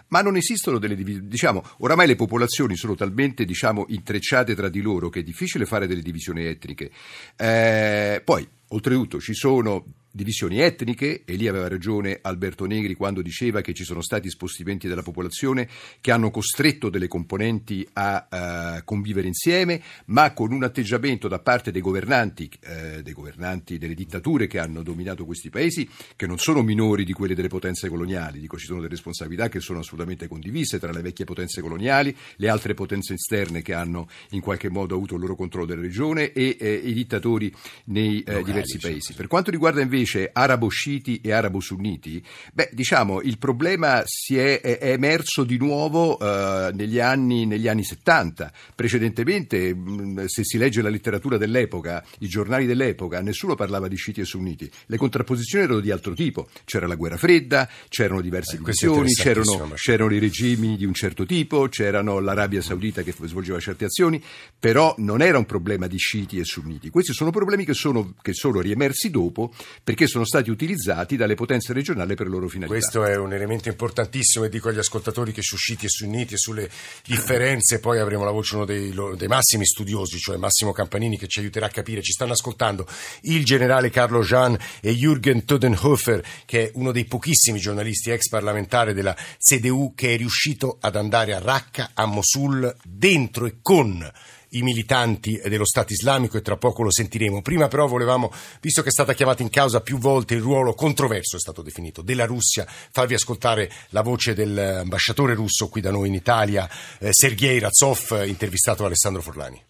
ma 0.09 0.21
non 0.21 0.35
esistono 0.35 0.79
delle 0.79 0.95
divisioni. 0.95 1.27
Diciamo, 1.27 1.63
oramai 1.79 2.07
le 2.07 2.15
popolazioni 2.15 2.75
sono 2.75 2.95
talmente 2.95 3.45
diciamo, 3.45 3.85
intrecciate 3.89 4.55
tra 4.55 4.69
di 4.69 4.81
loro 4.81 5.09
che 5.09 5.19
è 5.19 5.23
difficile 5.23 5.65
fare 5.65 5.87
delle 5.87 6.01
divisioni 6.01 6.45
etniche. 6.45 6.91
Eh, 7.35 8.21
poi, 8.23 8.47
oltretutto, 8.69 9.19
ci 9.19 9.33
sono 9.33 9.85
divisioni 10.15 10.59
etniche 10.59 11.23
e 11.25 11.33
lì 11.33 11.47
aveva 11.47 11.67
ragione 11.67 12.19
Alberto 12.21 12.65
Negri 12.65 12.93
quando 12.93 13.23
diceva 13.23 13.61
che 13.61 13.73
ci 13.73 13.83
sono 13.83 14.01
stati 14.01 14.29
spostamenti 14.29 14.87
della 14.87 15.01
popolazione 15.01 15.67
che 15.99 16.11
hanno 16.11 16.29
costretto 16.29 16.89
delle 16.89 17.07
componenti 17.07 17.87
a 17.93 18.27
uh, 18.29 18.83
convivere 18.83 19.25
insieme, 19.25 19.81
ma 20.05 20.31
con 20.33 20.51
un 20.51 20.63
atteggiamento 20.63 21.27
da 21.27 21.39
parte 21.39 21.71
dei 21.71 21.81
governanti, 21.81 22.47
uh, 22.67 23.01
dei 23.01 23.13
governanti 23.13 23.79
delle 23.79 23.95
dittature 23.95 24.45
che 24.45 24.59
hanno 24.59 24.83
dominato 24.83 25.25
questi 25.25 25.49
paesi, 25.49 25.89
che 26.15 26.27
non 26.27 26.37
sono 26.37 26.61
minori 26.61 27.05
di 27.05 27.13
quelle 27.13 27.33
delle 27.33 27.47
potenze 27.47 27.89
coloniali, 27.89 28.39
dico 28.39 28.57
ci 28.57 28.67
sono 28.67 28.81
delle 28.81 28.91
responsabilità 28.91 29.49
che 29.49 29.61
sono 29.61 29.79
assolutamente 29.79 30.27
condivise 30.27 30.77
tra 30.77 30.91
le 30.91 31.01
vecchie 31.01 31.25
potenze 31.25 31.59
coloniali, 31.59 32.15
le 32.35 32.49
altre 32.49 32.75
potenze 32.75 33.15
esterne 33.15 33.63
che 33.63 33.73
hanno 33.73 34.07
in 34.29 34.41
qualche 34.41 34.69
modo 34.69 34.93
avuto 34.93 35.15
il 35.15 35.21
loro 35.21 35.35
controllo 35.35 35.65
della 35.65 35.81
regione 35.81 36.31
e 36.33 36.55
eh, 36.59 36.71
i 36.71 36.93
dittatori 36.93 37.51
nei 37.85 38.23
diversi 38.43 38.77
paesi. 38.77 39.13
Per 39.13 39.25
quanto 39.27 39.49
riguarda 39.49 39.81
invece 39.81 40.01
invece 40.03 40.29
arabo-sciiti 40.31 41.21
e 41.23 41.31
arabo-sunniti, 41.31 42.23
beh, 42.53 42.69
diciamo, 42.73 43.21
il 43.21 43.37
problema 43.37 44.03
si 44.05 44.37
è, 44.37 44.59
è, 44.59 44.77
è 44.77 44.91
emerso 44.91 45.43
di 45.43 45.57
nuovo 45.57 46.19
eh, 46.19 46.71
negli, 46.73 46.99
anni, 46.99 47.45
negli, 47.45 47.67
anni, 47.67 47.83
70. 47.83 48.51
Precedentemente, 48.75 49.73
mh, 49.73 50.25
se 50.25 50.43
si 50.43 50.57
legge 50.57 50.81
la 50.81 50.89
letteratura 50.89 51.37
dell'epoca, 51.37 52.03
i 52.19 52.27
giornali 52.27 52.65
dell'epoca, 52.65 53.21
nessuno 53.21 53.55
parlava 53.55 53.87
di 53.87 53.95
sciiti 53.95 54.21
e 54.21 54.25
sunniti. 54.25 54.69
Le 54.87 54.97
contrapposizioni 54.97 55.63
erano 55.63 55.79
di 55.79 55.91
altro 55.91 56.13
tipo. 56.13 56.49
C'era 56.65 56.85
la 56.85 56.95
guerra 56.95 57.17
fredda, 57.17 57.69
c'erano 57.87 58.21
diverse 58.21 58.55
Eh, 58.55 58.57
divisioni, 58.59 59.13
c'erano, 59.13 59.71
c'erano 59.75 60.13
i 60.13 60.19
regimi 60.19 60.75
di 60.77 60.85
un 60.85 60.93
certo 60.93 61.25
tipo, 61.25 61.67
c'erano 61.69 62.19
l'Arabia 62.19 62.61
Saudita 62.61 63.01
che 63.01 63.13
svolgeva 63.17 63.59
certe 63.59 63.85
azioni, 63.85 64.21
però 64.59 64.93
non 64.97 65.21
era 65.21 65.37
un 65.37 65.45
problema 65.45 65.87
di 65.87 65.97
sciiti 65.97 66.39
e 66.39 66.43
sunniti. 66.43 66.89
Questi 66.89 67.13
sono 67.13 67.31
problemi 67.31 67.65
che 67.65 67.73
sono, 67.73 68.13
che 68.21 68.33
sono 68.33 68.59
riemersi 68.59 69.09
dopo 69.09 69.53
perché 69.93 70.07
sono 70.07 70.25
stati 70.25 70.49
utilizzati 70.49 71.15
dalle 71.15 71.35
potenze 71.35 71.71
regionali 71.71 72.15
per 72.15 72.25
le 72.25 72.31
loro 72.31 72.47
finalità. 72.47 72.75
Questo 72.77 73.05
è 73.05 73.15
un 73.15 73.31
elemento 73.31 73.69
importantissimo 73.69 74.43
e 74.43 74.49
dico 74.49 74.69
agli 74.69 74.79
ascoltatori 74.79 75.31
che 75.31 75.43
su 75.43 75.55
sciiti 75.55 75.85
e 75.85 75.89
sunniti 75.89 76.33
e 76.33 76.37
sulle 76.37 76.67
differenze 77.05 77.79
poi 77.79 77.99
avremo 77.99 78.23
la 78.23 78.31
voce 78.31 78.55
uno 78.55 78.65
dei, 78.65 78.91
dei 79.15 79.27
massimi 79.27 79.65
studiosi, 79.65 80.17
cioè 80.17 80.37
Massimo 80.37 80.71
Campanini 80.71 81.17
che 81.17 81.27
ci 81.27 81.39
aiuterà 81.39 81.67
a 81.67 81.69
capire. 81.69 82.01
Ci 82.01 82.11
stanno 82.11 82.31
ascoltando 82.31 82.87
il 83.21 83.45
generale 83.45 83.91
Carlo 83.91 84.21
Jean 84.21 84.57
e 84.81 84.91
Jürgen 84.93 85.45
Todenhofer 85.45 86.23
che 86.45 86.63
è 86.63 86.71
uno 86.73 86.91
dei 86.91 87.05
pochissimi 87.05 87.59
giornalisti 87.59 88.09
ex 88.09 88.29
parlamentare 88.29 88.93
della 88.93 89.15
CDU 89.37 89.93
che 89.95 90.15
è 90.15 90.17
riuscito 90.17 90.77
ad 90.81 90.95
andare 90.95 91.35
a 91.35 91.39
Raqqa, 91.39 91.91
a 91.93 92.05
Mosul, 92.07 92.75
dentro 92.83 93.45
e 93.45 93.57
con 93.61 94.11
i 94.53 94.61
militanti 94.61 95.39
dello 95.45 95.65
Stato 95.65 95.93
islamico 95.93 96.37
e 96.37 96.41
tra 96.41 96.57
poco 96.57 96.83
lo 96.83 96.91
sentiremo. 96.91 97.41
Prima 97.41 97.67
però 97.67 97.87
volevamo, 97.87 98.31
visto 98.59 98.81
che 98.81 98.89
è 98.89 98.91
stata 98.91 99.13
chiamata 99.13 99.41
in 99.41 99.49
causa 99.49 99.81
più 99.81 99.97
volte 99.97 100.35
il 100.35 100.41
ruolo 100.41 100.73
controverso, 100.73 101.37
è 101.37 101.39
stato 101.39 101.61
definito, 101.61 102.01
della 102.01 102.25
Russia, 102.25 102.65
farvi 102.67 103.13
ascoltare 103.13 103.71
la 103.89 104.01
voce 104.01 104.33
dell'ambasciatore 104.33 105.33
russo 105.33 105.69
qui 105.69 105.81
da 105.81 105.91
noi 105.91 106.07
in 106.07 106.15
Italia, 106.15 106.69
eh, 106.99 107.09
Sergei 107.11 107.59
Razov, 107.59 108.23
intervistato 108.25 108.81
da 108.81 108.87
Alessandro 108.87 109.21
Forlani. 109.21 109.61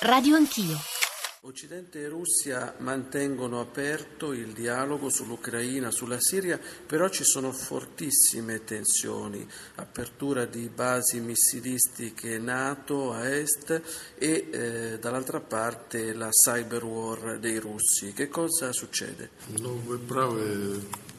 Radio 0.00 0.36
Anch'io. 0.36 1.01
Occidente 1.44 2.00
e 2.00 2.06
Russia 2.06 2.72
mantengono 2.78 3.58
aperto 3.58 4.32
il 4.32 4.52
dialogo 4.52 5.08
sull'Ucraina, 5.08 5.90
sulla 5.90 6.20
Siria, 6.20 6.56
però 6.86 7.08
ci 7.08 7.24
sono 7.24 7.50
fortissime 7.50 8.62
tensioni, 8.62 9.44
apertura 9.74 10.44
di 10.44 10.70
basi 10.72 11.18
missilistiche 11.18 12.38
NATO 12.38 13.12
a 13.12 13.28
est 13.28 13.82
e 14.16 14.48
eh, 14.52 14.98
dall'altra 15.00 15.40
parte 15.40 16.14
la 16.14 16.28
cyber 16.28 16.84
war 16.84 17.38
dei 17.40 17.58
russi. 17.58 18.12
Che 18.12 18.28
cosa 18.28 18.72
succede? 18.72 19.30
No, 19.58 19.80
voi 19.84 19.98
brave. 19.98 21.10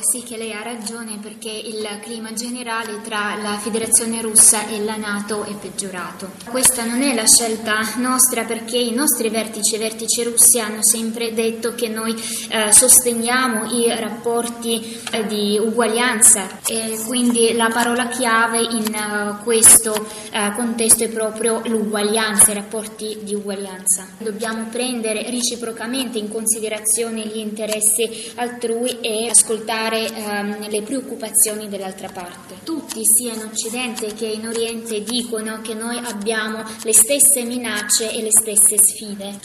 Sì, 0.00 0.22
che 0.22 0.36
lei 0.36 0.52
ha 0.52 0.62
ragione 0.62 1.18
perché 1.18 1.50
il 1.50 1.86
clima 2.02 2.32
generale 2.32 3.00
tra 3.02 3.36
la 3.36 3.58
Federazione 3.58 4.20
russa 4.20 4.66
e 4.66 4.82
la 4.82 4.96
Nato 4.96 5.44
è 5.44 5.54
peggiorato. 5.54 6.30
Questa 6.46 6.84
non 6.84 7.02
è 7.02 7.14
la 7.14 7.26
scelta 7.26 7.96
nostra 7.98 8.44
perché 8.44 8.78
in 8.78 8.98
nostri 9.00 9.30
vertici 9.30 9.76
e 9.76 9.78
vertici 9.78 10.22
russi 10.22 10.60
hanno 10.60 10.84
sempre 10.84 11.32
detto 11.32 11.74
che 11.74 11.88
noi 11.88 12.14
eh, 12.50 12.70
sosteniamo 12.70 13.72
i 13.72 13.88
rapporti 13.98 15.00
eh, 15.10 15.26
di 15.26 15.58
uguaglianza 15.58 16.60
e 16.66 16.98
quindi 17.06 17.54
la 17.54 17.70
parola 17.72 18.08
chiave 18.08 18.58
in 18.60 18.94
uh, 18.94 19.42
questo 19.42 19.92
uh, 19.92 20.54
contesto 20.54 21.04
è 21.04 21.08
proprio 21.08 21.62
l'uguaglianza, 21.64 22.50
i 22.50 22.54
rapporti 22.54 23.20
di 23.22 23.34
uguaglianza. 23.34 24.06
Dobbiamo 24.18 24.66
prendere 24.70 25.30
reciprocamente 25.30 26.18
in 26.18 26.28
considerazione 26.28 27.26
gli 27.26 27.38
interessi 27.38 28.32
altrui 28.34 28.98
e 29.00 29.28
ascoltare 29.30 30.10
um, 30.14 30.68
le 30.68 30.82
preoccupazioni 30.82 31.68
dell'altra 31.68 32.08
parte. 32.08 32.56
Tutti, 32.64 33.00
sia 33.04 33.32
in 33.32 33.42
Occidente 33.50 34.12
che 34.12 34.26
in 34.26 34.46
Oriente, 34.46 35.02
dicono 35.02 35.60
che 35.62 35.72
noi 35.74 35.98
abbiamo 36.04 36.62
le 36.82 36.92
stesse 36.92 37.42
minacce 37.44 38.12
e 38.12 38.22
le 38.22 38.30
stesse 38.30 38.76
sfide 38.78 38.89
sfide. 38.90 39.38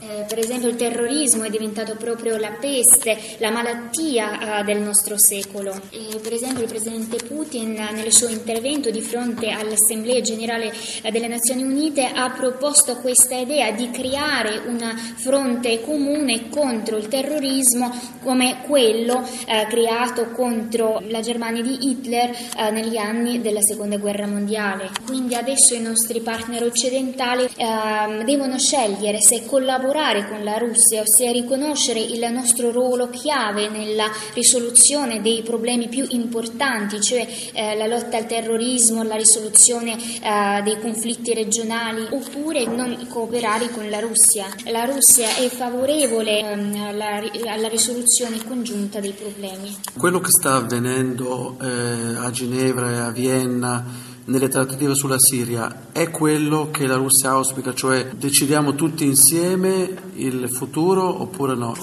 Eh, 0.00 0.24
per 0.26 0.38
esempio 0.38 0.68
il 0.68 0.76
terrorismo 0.76 1.44
è 1.44 1.50
diventato 1.50 1.96
proprio 1.96 2.36
la 2.36 2.52
peste, 2.58 3.36
la 3.38 3.50
malattia 3.50 4.60
eh, 4.60 4.64
del 4.64 4.78
nostro 4.78 5.18
secolo. 5.18 5.78
E 5.90 6.18
per 6.22 6.32
esempio 6.32 6.62
il 6.62 6.68
presidente 6.68 7.16
Putin 7.24 7.76
eh, 7.76 7.92
nel 7.92 8.12
suo 8.12 8.28
intervento 8.28 8.90
di 8.90 9.00
fronte 9.00 9.50
all'Assemblea 9.50 10.20
Generale 10.20 10.72
eh, 11.02 11.10
delle 11.10 11.28
Nazioni 11.28 11.62
Unite 11.62 12.06
ha 12.06 12.30
proposto 12.30 12.96
questa 12.96 13.36
idea 13.36 13.70
di 13.72 13.90
creare 13.90 14.62
un 14.66 14.78
fronte 15.16 15.80
comune 15.82 16.48
contro 16.48 16.96
il 16.96 17.08
terrorismo 17.08 17.92
come 18.22 18.62
quello 18.66 19.22
eh, 19.46 19.66
creato 19.68 20.30
contro 20.30 21.00
la 21.08 21.20
Germania 21.20 21.62
di 21.62 21.90
Hitler 21.90 22.30
eh, 22.30 22.70
negli 22.70 22.96
anni 22.96 23.40
della 23.40 23.62
Seconda 23.62 23.96
Guerra 23.96 24.26
Mondiale. 24.26 24.90
Quindi 25.06 25.34
adesso 25.34 25.74
i 25.74 25.80
nostri 25.80 26.20
partner 26.30 26.62
occidentali 26.62 27.48
ehm, 27.56 28.22
devono 28.24 28.56
scegliere 28.56 29.20
se 29.20 29.44
collaborare 29.46 30.28
con 30.28 30.44
la 30.44 30.58
Russia, 30.58 31.02
ossia 31.02 31.32
riconoscere 31.32 31.98
il 31.98 32.24
nostro 32.32 32.70
ruolo 32.70 33.08
chiave 33.10 33.68
nella 33.68 34.08
risoluzione 34.34 35.20
dei 35.20 35.42
problemi 35.42 35.88
più 35.88 36.06
importanti, 36.10 37.00
cioè 37.00 37.26
eh, 37.52 37.76
la 37.76 37.86
lotta 37.86 38.16
al 38.16 38.26
terrorismo, 38.26 39.02
la 39.02 39.16
risoluzione 39.16 39.96
eh, 39.96 40.62
dei 40.62 40.78
conflitti 40.78 41.34
regionali, 41.34 42.06
oppure 42.10 42.64
non 42.64 43.08
cooperare 43.08 43.68
con 43.70 43.90
la 43.90 43.98
Russia. 43.98 44.46
La 44.66 44.84
Russia 44.84 45.34
è 45.34 45.48
favorevole 45.48 46.38
ehm, 46.38 46.74
alla, 46.80 47.22
alla 47.46 47.68
risoluzione 47.68 48.38
congiunta 48.44 49.00
dei 49.00 49.12
problemi. 49.12 49.76
Quello 49.98 50.20
che 50.20 50.30
sta 50.30 50.54
avvenendo 50.54 51.56
eh, 51.60 52.16
a 52.16 52.30
Ginevra 52.30 52.90
e 52.90 52.96
a 52.98 53.10
Vienna 53.10 54.08
nelle 54.30 54.48
trattative 54.48 54.94
sulla 54.94 55.18
Siria. 55.18 55.88
È 55.92 56.08
quello 56.10 56.70
che 56.70 56.86
la 56.86 56.94
Russia 56.94 57.30
auspica, 57.30 57.74
cioè 57.74 58.10
decidiamo 58.14 58.74
tutti 58.74 59.04
insieme 59.04 60.09
il 60.20 60.48
futuro 60.50 61.22
oppure 61.22 61.54
no? 61.54 61.74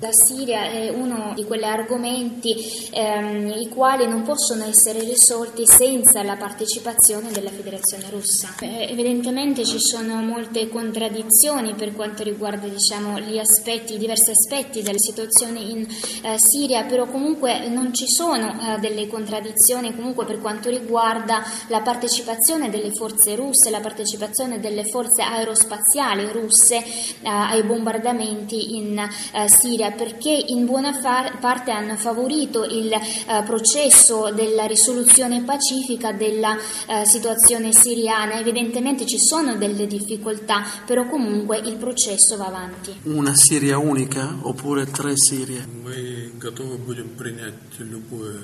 La 0.00 0.10
Siria 0.12 0.64
è 0.64 0.88
uno 0.90 1.32
di 1.34 1.44
quegli 1.44 1.64
argomenti 1.64 2.54
ehm, 2.90 3.48
i 3.56 3.68
quali 3.68 4.06
non 4.06 4.22
possono 4.22 4.64
essere 4.64 5.00
risolti 5.00 5.66
senza 5.66 6.22
la 6.22 6.36
partecipazione 6.36 7.30
della 7.30 7.50
Federazione 7.50 8.10
russa. 8.10 8.54
Eh, 8.60 8.90
evidentemente 8.90 9.64
ci 9.64 9.78
sono 9.78 10.16
molte 10.22 10.68
contraddizioni 10.68 11.74
per 11.74 11.94
quanto 11.94 12.22
riguarda 12.22 12.66
diciamo, 12.66 13.20
gli 13.20 13.38
aspetti, 13.38 13.94
i 13.94 13.98
diversi 13.98 14.30
aspetti 14.30 14.82
della 14.82 14.98
situazione 14.98 15.60
in 15.60 15.86
eh, 16.22 16.36
Siria, 16.38 16.84
però 16.84 17.06
comunque 17.06 17.68
non 17.68 17.94
ci 17.94 18.08
sono 18.08 18.58
eh, 18.60 18.80
delle 18.80 19.06
contraddizioni 19.06 19.94
comunque 19.94 20.24
per 20.24 20.40
quanto 20.40 20.68
riguarda 20.68 21.42
la 21.68 21.80
partecipazione 21.80 22.70
delle 22.70 22.92
forze 22.92 23.34
russe, 23.36 23.70
la 23.70 23.80
partecipazione 23.84 24.60
delle 24.60 24.84
forze 24.84 25.20
aerospaziali 25.20 26.26
russe 26.32 26.76
eh, 26.76 27.28
ai 27.28 27.62
bombardamenti 27.64 28.76
in 28.76 28.98
eh, 28.98 29.48
Siria, 29.48 29.90
perché 29.90 30.30
in 30.30 30.64
buona 30.64 30.94
far- 30.94 31.38
parte 31.38 31.70
hanno 31.70 31.96
favorito 31.96 32.64
il 32.64 32.90
eh, 32.90 33.00
processo 33.44 34.32
della 34.32 34.64
risoluzione 34.64 35.42
pacifica 35.42 36.12
della 36.12 36.56
situazione 37.04 37.72
siriana. 37.72 38.38
Evidentemente 38.38 39.04
ci 39.06 39.18
sono 39.18 39.56
delle 39.56 39.86
difficoltà, 39.86 40.64
però 40.86 41.06
comunque 41.06 41.58
il 41.58 41.76
processo 41.76 42.36
va 42.36 42.46
avanti. 42.46 42.94
Una 43.04 43.34
Siria 43.34 43.78
unica 43.78 44.36
oppure 44.42 44.90
tre 44.90 45.16
Sirie? 45.16 45.82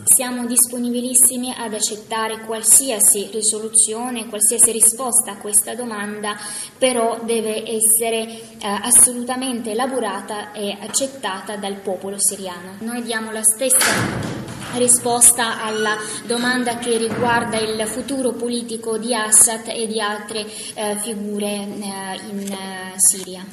Siamo 0.04 0.46
disponibilissimi 0.46 1.54
ad 1.56 1.74
accettare 1.74 2.40
qualsiasi 2.40 3.28
risoluzione, 3.32 4.28
qualsiasi 4.28 4.70
risposta 4.72 5.29
posta 5.30 5.36
questa 5.36 5.74
domanda, 5.74 6.36
però 6.78 7.20
deve 7.22 7.64
essere 7.66 8.26
eh, 8.26 8.58
assolutamente 8.60 9.72
elaborata 9.72 10.52
e 10.52 10.76
accettata 10.80 11.56
dal 11.56 11.76
popolo 11.76 12.16
siriano. 12.18 12.76
Noi 12.80 13.02
diamo 13.02 13.30
la 13.30 13.42
stessa 13.42 14.38
risposta 14.74 15.60
alla 15.62 15.96
domanda 16.26 16.78
che 16.78 16.96
riguarda 16.96 17.58
il 17.58 17.86
futuro 17.88 18.32
politico 18.32 18.98
di 18.98 19.14
Assad 19.14 19.66
e 19.66 19.86
di 19.86 20.00
altre 20.00 20.46
eh, 20.74 20.96
figure 20.98 21.46
eh, 21.46 22.20
in 22.28 22.52
eh, 22.52 22.94
Siria. 22.96 23.44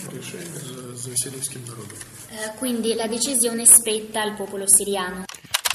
Quindi 2.57 2.93
la 2.93 3.07
decisione 3.07 3.65
spetta 3.65 4.21
al 4.21 4.35
popolo 4.35 4.65
siriano. 4.67 5.26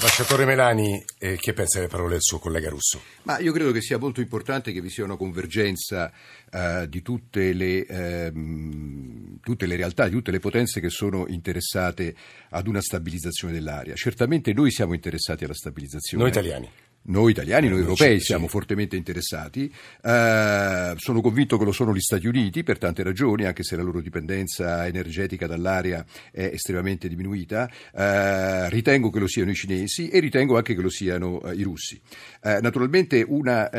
Ambasciatore 0.03 0.43
Melani, 0.43 1.01
eh, 1.17 1.37
che 1.37 1.53
pensa 1.53 1.79
delle 1.79 1.89
parole 1.89 2.11
del 2.11 2.21
suo 2.21 2.37
collega 2.37 2.67
russo? 2.67 3.01
Ma 3.21 3.39
io 3.39 3.53
credo 3.53 3.71
che 3.71 3.79
sia 3.79 3.97
molto 3.97 4.19
importante 4.19 4.73
che 4.73 4.81
vi 4.81 4.89
sia 4.89 5.05
una 5.05 5.15
convergenza 5.15 6.11
eh, 6.51 6.89
di 6.89 7.01
tutte 7.01 7.53
le, 7.53 7.85
ehm, 7.85 9.39
tutte 9.41 9.65
le 9.65 9.77
realtà, 9.77 10.09
di 10.09 10.11
tutte 10.11 10.31
le 10.31 10.39
potenze 10.39 10.81
che 10.81 10.89
sono 10.89 11.25
interessate 11.29 12.13
ad 12.49 12.67
una 12.67 12.81
stabilizzazione 12.81 13.53
dell'area. 13.53 13.95
Certamente 13.95 14.51
noi 14.51 14.71
siamo 14.71 14.93
interessati 14.93 15.45
alla 15.45 15.53
stabilizzazione. 15.53 16.21
Noi 16.21 16.31
italiani. 16.33 16.69
Noi 17.05 17.31
italiani, 17.31 17.67
noi 17.67 17.81
europei 17.81 18.21
siamo 18.21 18.47
fortemente 18.47 18.95
interessati, 18.95 19.69
uh, 20.03 20.95
sono 20.95 21.19
convinto 21.19 21.57
che 21.57 21.65
lo 21.65 21.73
sono 21.73 21.93
gli 21.93 21.99
Stati 21.99 22.27
Uniti 22.27 22.63
per 22.63 22.77
tante 22.77 23.03
ragioni, 23.03 23.43
anche 23.43 23.61
se 23.63 23.75
la 23.75 23.83
loro 23.83 23.99
dipendenza 23.99 24.87
energetica 24.87 25.45
dall'aria 25.45 26.05
è 26.31 26.43
estremamente 26.53 27.09
diminuita, 27.09 27.69
uh, 27.91 28.69
ritengo 28.69 29.09
che 29.09 29.19
lo 29.19 29.27
siano 29.27 29.51
i 29.51 29.53
cinesi 29.53 30.07
e 30.07 30.21
ritengo 30.21 30.55
anche 30.55 30.75
che 30.75 30.81
lo 30.81 30.89
siano 30.89 31.41
uh, 31.43 31.51
i 31.51 31.63
russi. 31.63 31.99
naturalmente 32.41 33.21
una, 33.27 33.69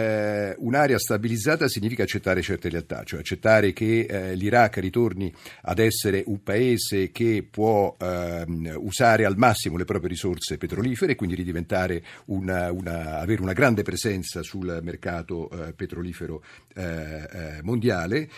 un'area 0.58 0.98
stabilizzata 0.98 1.66
significa 1.68 2.02
accettare 2.02 2.42
certe 2.42 2.68
realtà, 2.68 3.04
cioè 3.04 3.20
accettare 3.20 3.72
che 3.72 4.32
l'Iraq 4.34 4.76
ritorni 4.78 5.32
ad 5.62 5.78
essere 5.78 6.22
un 6.26 6.42
paese 6.42 7.10
che 7.10 7.46
può 7.48 7.96
ehm, 7.98 8.76
usare 8.78 9.24
al 9.24 9.36
massimo 9.36 9.76
le 9.76 9.84
proprie 9.84 10.10
risorse 10.10 10.58
petrolifere 10.58 11.12
e 11.12 11.14
quindi 11.14 11.36
ridiventare 11.36 12.02
una, 12.26 12.72
una 12.72 13.13
avere 13.18 13.42
una 13.42 13.52
grande 13.52 13.82
presenza 13.82 14.42
sul 14.42 14.80
mercato 14.82 15.50
eh, 15.50 15.72
petrolifero 15.72 16.42
eh, 16.74 17.28
eh 17.30 17.62
mondiale, 17.62 18.28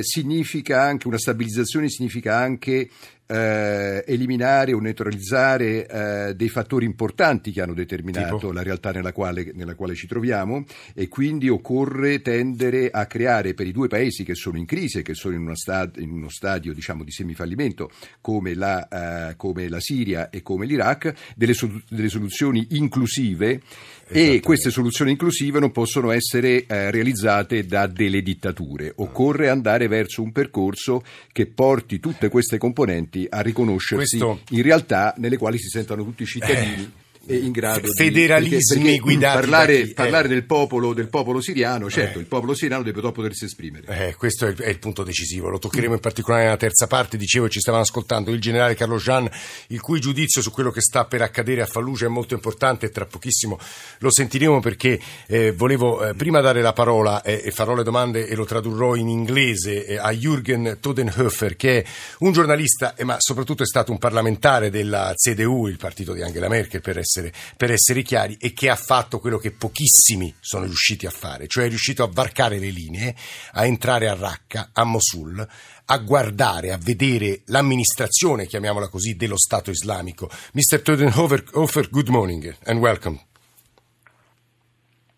significa 0.00 0.82
anche 0.82 1.06
una 1.06 1.18
stabilizzazione, 1.18 1.88
significa 1.88 2.36
anche 2.36 2.88
eh, 3.26 4.04
eliminare 4.06 4.72
o 4.72 4.78
neutralizzare 4.78 5.86
eh, 5.86 6.34
dei 6.34 6.48
fattori 6.48 6.84
importanti 6.84 7.50
che 7.50 7.60
hanno 7.60 7.74
determinato 7.74 8.36
tipo? 8.36 8.52
la 8.52 8.62
realtà 8.62 8.92
nella 8.92 9.12
quale, 9.12 9.50
nella 9.54 9.74
quale, 9.74 9.94
ci 9.94 10.06
troviamo 10.06 10.64
e 10.94 11.08
quindi 11.08 11.48
occorre 11.48 12.22
tendere 12.22 12.90
a 12.90 13.06
creare 13.06 13.54
per 13.54 13.66
i 13.66 13.72
due 13.72 13.88
paesi 13.88 14.24
che 14.24 14.34
sono 14.34 14.58
in 14.58 14.64
crisi 14.64 14.98
e 14.98 15.02
che 15.02 15.14
sono 15.14 15.34
in, 15.34 15.50
stad- 15.54 15.96
in 15.98 16.10
uno 16.10 16.28
stadio 16.28 16.72
diciamo, 16.72 17.02
di 17.02 17.10
semifallimento 17.10 17.90
come 18.20 18.54
la, 18.54 19.28
eh, 19.30 19.36
come 19.36 19.68
la, 19.68 19.80
Siria 19.80 20.30
e 20.30 20.42
come 20.42 20.66
l'Iraq 20.66 21.12
delle, 21.34 21.54
sol- 21.54 21.82
delle 21.88 22.08
soluzioni 22.08 22.66
inclusive 22.70 23.60
e 24.08 24.40
queste 24.40 24.70
soluzioni 24.70 25.10
inclusive 25.10 25.58
non 25.58 25.72
possono 25.72 26.12
essere 26.12 26.64
eh, 26.66 26.92
realizzate 26.92 27.66
da 27.66 27.88
delle 27.88 28.22
dittature. 28.22 28.92
Occorre 28.94 29.48
andare 29.48 29.88
verso 29.88 30.22
un 30.22 30.30
percorso 30.30 31.02
che 31.32 31.46
porti 31.46 31.98
tutte 31.98 32.28
queste 32.28 32.56
componenti 32.56 33.15
a 33.28 33.40
riconoscersi 33.40 34.18
Questo... 34.18 34.40
in 34.50 34.62
realtà 34.62 35.14
nelle 35.18 35.36
quali 35.36 35.58
si 35.58 35.68
sentono 35.68 36.04
tutti 36.04 36.24
i 36.24 36.26
cittadini. 36.26 36.82
Eh 36.82 37.04
in 37.28 37.52
grado 37.52 37.88
federalismi 37.88 38.78
di 38.78 38.84
perché, 38.84 38.98
guidati 38.98 39.34
parlare, 39.34 39.82
chi, 39.82 39.94
parlare 39.94 40.26
eh. 40.26 40.30
del, 40.30 40.44
popolo, 40.44 40.94
del 40.94 41.08
popolo 41.08 41.40
siriano 41.40 41.90
certo 41.90 42.18
eh. 42.18 42.22
il 42.22 42.26
popolo 42.26 42.54
siriano 42.54 42.82
deve 42.82 43.00
dopo 43.00 43.20
potersi 43.20 43.46
esprimere 43.46 44.08
eh, 44.08 44.14
questo 44.14 44.46
è 44.46 44.50
il, 44.50 44.56
è 44.56 44.68
il, 44.68 44.78
punto 44.78 45.02
decisivo 45.02 45.48
lo 45.48 45.58
toccheremo 45.58 45.94
in 45.94 46.00
particolare 46.00 46.44
nella 46.44 46.56
terza 46.56 46.86
parte 46.86 47.16
dicevo 47.16 47.48
ci 47.48 47.60
stavano 47.60 47.82
ascoltando 47.82 48.30
il 48.30 48.40
generale 48.40 48.74
Carlo 48.74 48.96
Jean 48.96 49.28
il 49.68 49.80
cui 49.80 50.00
giudizio 50.00 50.42
su 50.42 50.50
quello 50.50 50.70
che 50.70 50.80
sta 50.80 51.04
per 51.04 51.22
accadere 51.22 51.62
a 51.62 51.66
Fallujah 51.66 52.06
è 52.06 52.10
molto 52.10 52.34
importante 52.34 52.86
e 52.86 52.90
tra 52.90 53.06
pochissimo 53.06 53.58
lo 53.98 54.10
sentiremo 54.10 54.60
perché 54.60 55.00
eh, 55.26 55.52
volevo 55.52 56.04
eh, 56.04 56.14
prima 56.14 56.40
dare 56.40 56.60
la 56.60 56.72
parola 56.72 57.22
eh, 57.22 57.42
e 57.44 57.50
farò 57.50 57.74
le 57.74 57.82
domande 57.82 58.26
e 58.26 58.34
lo 58.34 58.44
tradurrò 58.44 58.94
in 58.94 59.08
inglese 59.08 59.98
a 59.98 60.10
Jürgen 60.12 60.78
Todenhofer 60.80 61.56
che 61.56 61.82
è 61.82 61.84
un 62.18 62.32
giornalista 62.32 62.94
ma 63.02 63.16
soprattutto 63.18 63.62
è 63.62 63.66
stato 63.66 63.90
un 63.90 63.98
parlamentare 63.98 64.70
della 64.70 65.12
CDU 65.14 65.66
il 65.66 65.76
partito 65.76 66.12
di 66.12 66.22
Angela 66.22 66.48
Merkel 66.48 66.80
per 66.80 66.98
essere 66.98 67.15
essere, 67.16 67.32
per 67.56 67.70
essere 67.70 68.02
chiari, 68.02 68.36
e 68.40 68.52
che 68.52 68.68
ha 68.68 68.76
fatto 68.76 69.18
quello 69.18 69.38
che 69.38 69.52
pochissimi 69.52 70.34
sono 70.40 70.64
riusciti 70.64 71.06
a 71.06 71.10
fare, 71.10 71.46
cioè 71.46 71.64
è 71.64 71.68
riuscito 71.68 72.02
a 72.02 72.10
varcare 72.12 72.58
le 72.58 72.70
linee, 72.70 73.14
a 73.52 73.64
entrare 73.64 74.08
a 74.08 74.14
Raqqa, 74.14 74.70
a 74.72 74.84
Mosul, 74.84 75.46
a 75.86 75.98
guardare, 75.98 76.72
a 76.72 76.78
vedere 76.78 77.42
l'amministrazione, 77.46 78.46
chiamiamola 78.46 78.88
così, 78.88 79.16
dello 79.16 79.38
Stato 79.38 79.70
islamico. 79.70 80.28
Mr. 80.52 80.82
Todenhofer, 80.82 81.88
good 81.90 82.08
morning 82.08 82.54
and 82.64 82.80
welcome. 82.80 83.20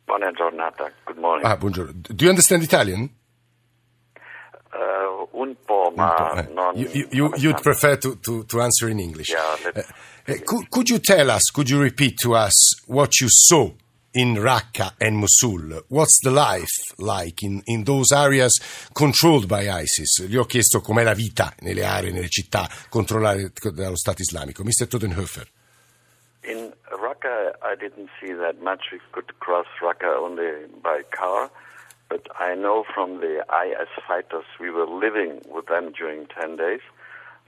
Buona 0.04 0.30
giornata, 0.32 0.90
good 1.04 1.18
morning. 1.18 1.46
Ah, 1.46 1.56
buongiorno. 1.56 1.92
Do 1.92 2.14
you 2.24 2.30
understand 2.30 2.62
Italian? 2.62 3.16
Uh, 4.70 5.28
un 5.32 5.54
po', 5.64 5.77
eh. 6.00 6.52
non... 6.52 6.76
You, 6.76 7.08
you, 7.10 7.34
you'd 7.36 7.62
prefer 7.62 7.96
to, 7.96 8.16
to, 8.16 8.44
to 8.44 8.60
answer 8.60 8.88
in 8.88 9.00
English. 9.00 9.30
Yeah, 9.30 9.56
uh, 9.74 9.80
uh, 10.28 10.34
could, 10.44 10.70
could 10.70 10.90
you 10.90 10.98
tell 10.98 11.30
us, 11.30 11.50
could 11.50 11.68
you 11.68 11.80
repeat 11.80 12.18
to 12.22 12.34
us 12.34 12.54
what 12.86 13.20
you 13.20 13.28
saw 13.30 13.70
in 14.12 14.34
Raqqa 14.34 14.94
and 15.00 15.16
Mosul? 15.16 15.82
What's 15.88 16.18
the 16.22 16.30
life 16.30 16.94
like 16.98 17.42
in, 17.42 17.62
in 17.66 17.84
those 17.84 18.12
areas 18.12 18.58
controlled 18.94 19.46
by 19.46 19.68
ISIS? 19.68 20.26
Gli 20.26 20.36
ho 20.36 20.44
chiesto 20.44 20.80
com'è 20.80 21.02
la 21.02 21.14
vita 21.14 21.52
nelle 21.60 21.84
aree, 21.84 22.10
nelle 22.10 22.28
città 22.28 22.68
controllate 22.88 23.70
dallo 23.70 23.96
Stato 23.96 24.22
islamico. 24.22 24.62
Mr. 24.64 24.86
Todenhofer. 24.88 25.46
In 26.42 26.72
Raqqa, 26.90 27.52
I 27.62 27.76
didn't 27.76 28.08
see 28.20 28.32
that 28.32 28.60
much. 28.62 28.90
We 28.90 29.00
could 29.10 29.38
cross 29.38 29.66
Raqqa 29.82 30.16
only 30.16 30.66
by 30.82 31.02
car. 31.10 31.50
But 32.08 32.26
I 32.38 32.54
know 32.54 32.84
from 32.94 33.20
the 33.20 33.44
IS 33.64 33.88
fighters, 34.06 34.44
we 34.58 34.70
were 34.70 34.86
living 34.86 35.42
with 35.50 35.66
them 35.66 35.92
during 35.92 36.26
10 36.26 36.56
days, 36.56 36.80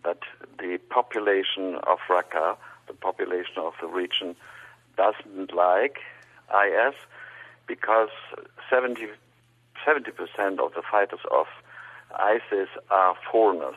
that 0.04 0.18
the 0.58 0.78
population 0.90 1.76
of 1.86 1.98
Raqqa, 2.08 2.56
the 2.86 2.94
population 2.94 3.58
of 3.58 3.74
the 3.80 3.86
region, 3.86 4.36
doesn't 4.96 5.54
like 5.54 5.98
IS 6.50 6.94
because 7.66 8.10
70, 8.68 9.08
70% 9.86 10.58
of 10.58 10.74
the 10.74 10.82
fighters 10.90 11.20
of 11.30 11.46
ISIS 12.18 12.68
are 12.90 13.14
foreigners 13.30 13.76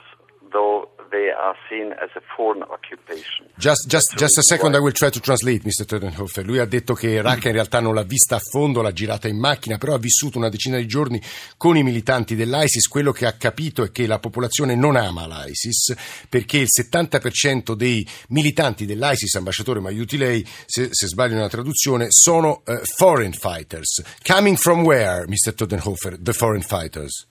though 0.52 0.90
they 1.14 1.30
are 1.30 1.56
seen 1.70 1.92
as 1.94 2.10
a 2.16 2.22
foreign 2.36 2.64
occupation. 2.64 3.46
Just, 3.58 3.88
just, 3.88 4.16
just 4.18 4.38
a 4.38 4.42
second, 4.42 4.76
I 4.76 4.80
will 4.80 4.92
try 4.92 5.10
to 5.10 5.20
translate, 5.20 5.64
Mr. 5.64 5.86
Todenhofer. 5.86 6.44
Lui 6.44 6.58
ha 6.58 6.66
detto 6.66 6.96
che 6.96 7.22
Raqqa 7.22 7.50
in 7.50 7.54
realtà 7.54 7.80
non 7.80 7.94
l'ha 7.94 8.04
vista 8.04 8.38
a 8.38 8.40
fondo, 8.40 8.82
l'ha 8.82 8.92
girata 8.92 9.28
in 9.28 9.38
macchina, 9.38 9.78
però 9.78 9.94
ha 9.94 10.00
vissuto 10.00 10.38
una 10.40 10.50
decina 10.50 10.78
di 10.78 10.88
giorni 10.88 11.22
con 11.56 11.78
i 11.78 11.84
militanti 11.84 12.36
dell'ISIS. 12.36 12.88
Quello 12.88 13.12
che 13.12 13.28
ha 13.28 13.34
capito 13.34 13.84
è 13.84 13.92
che 13.92 14.08
la 14.08 14.20
popolazione 14.20 14.76
non 14.76 14.96
ama 14.96 15.28
l'ISIS 15.28 16.26
perché 16.28 16.58
il 16.58 16.68
70% 16.68 17.74
dei 17.74 18.08
militanti 18.30 18.86
dell'ISIS, 18.86 19.36
ambasciatore, 19.36 19.80
mi 19.80 19.88
aiuti 19.88 20.18
lei 20.18 20.46
se, 20.66 20.90
se 20.92 21.08
sbaglio 21.08 21.36
nella 21.36 21.50
traduzione, 21.50 22.08
sono 22.10 22.64
uh, 22.66 22.80
foreign 22.98 23.32
fighters. 23.32 24.02
Coming 24.26 24.58
from 24.58 24.84
where, 24.84 25.26
Mr. 25.28 25.54
Todenhofer, 25.54 26.18
the 26.20 26.34
foreign 26.34 26.62
fighters? 26.62 27.28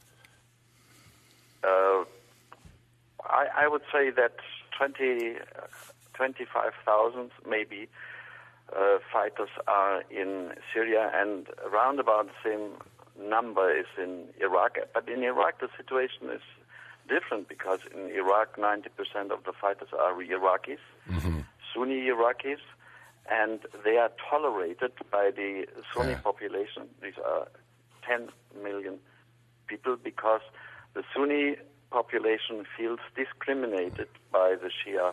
I, 3.62 3.68
would 3.68 3.82
say 3.92 4.10
that 4.10 4.36
20, 4.76 5.36
25,000 6.14 7.30
maybe 7.48 7.88
uh, 8.74 8.98
fighters 9.12 9.48
are 9.68 10.02
in 10.10 10.52
Syria, 10.72 11.10
and 11.14 11.46
around 11.64 12.00
about 12.00 12.26
the 12.26 12.50
same 12.50 12.70
number 13.20 13.70
is 13.76 13.86
in 13.98 14.24
Iraq. 14.40 14.78
But 14.94 15.08
in 15.08 15.22
Iraq, 15.22 15.60
the 15.60 15.68
situation 15.76 16.30
is 16.30 16.42
different 17.08 17.48
because 17.48 17.80
in 17.94 18.10
Iraq, 18.10 18.56
90% 18.56 19.30
of 19.30 19.44
the 19.44 19.52
fighters 19.52 19.88
are 19.98 20.14
Iraqis, 20.14 20.78
mm-hmm. 21.10 21.40
Sunni 21.74 22.08
Iraqis, 22.08 22.62
and 23.30 23.60
they 23.84 23.96
are 23.98 24.10
tolerated 24.30 24.92
by 25.10 25.30
the 25.34 25.66
Sunni 25.94 26.12
yeah. 26.12 26.20
population. 26.20 26.88
These 27.02 27.18
are 27.24 27.48
10 28.08 28.28
million 28.62 28.98
people 29.66 29.96
because 30.02 30.40
the 30.94 31.02
Sunni 31.14 31.56
population 31.92 32.64
feels 32.76 33.00
discriminated 33.14 34.08
by 34.32 34.56
the 34.62 34.70
Shia 34.70 35.12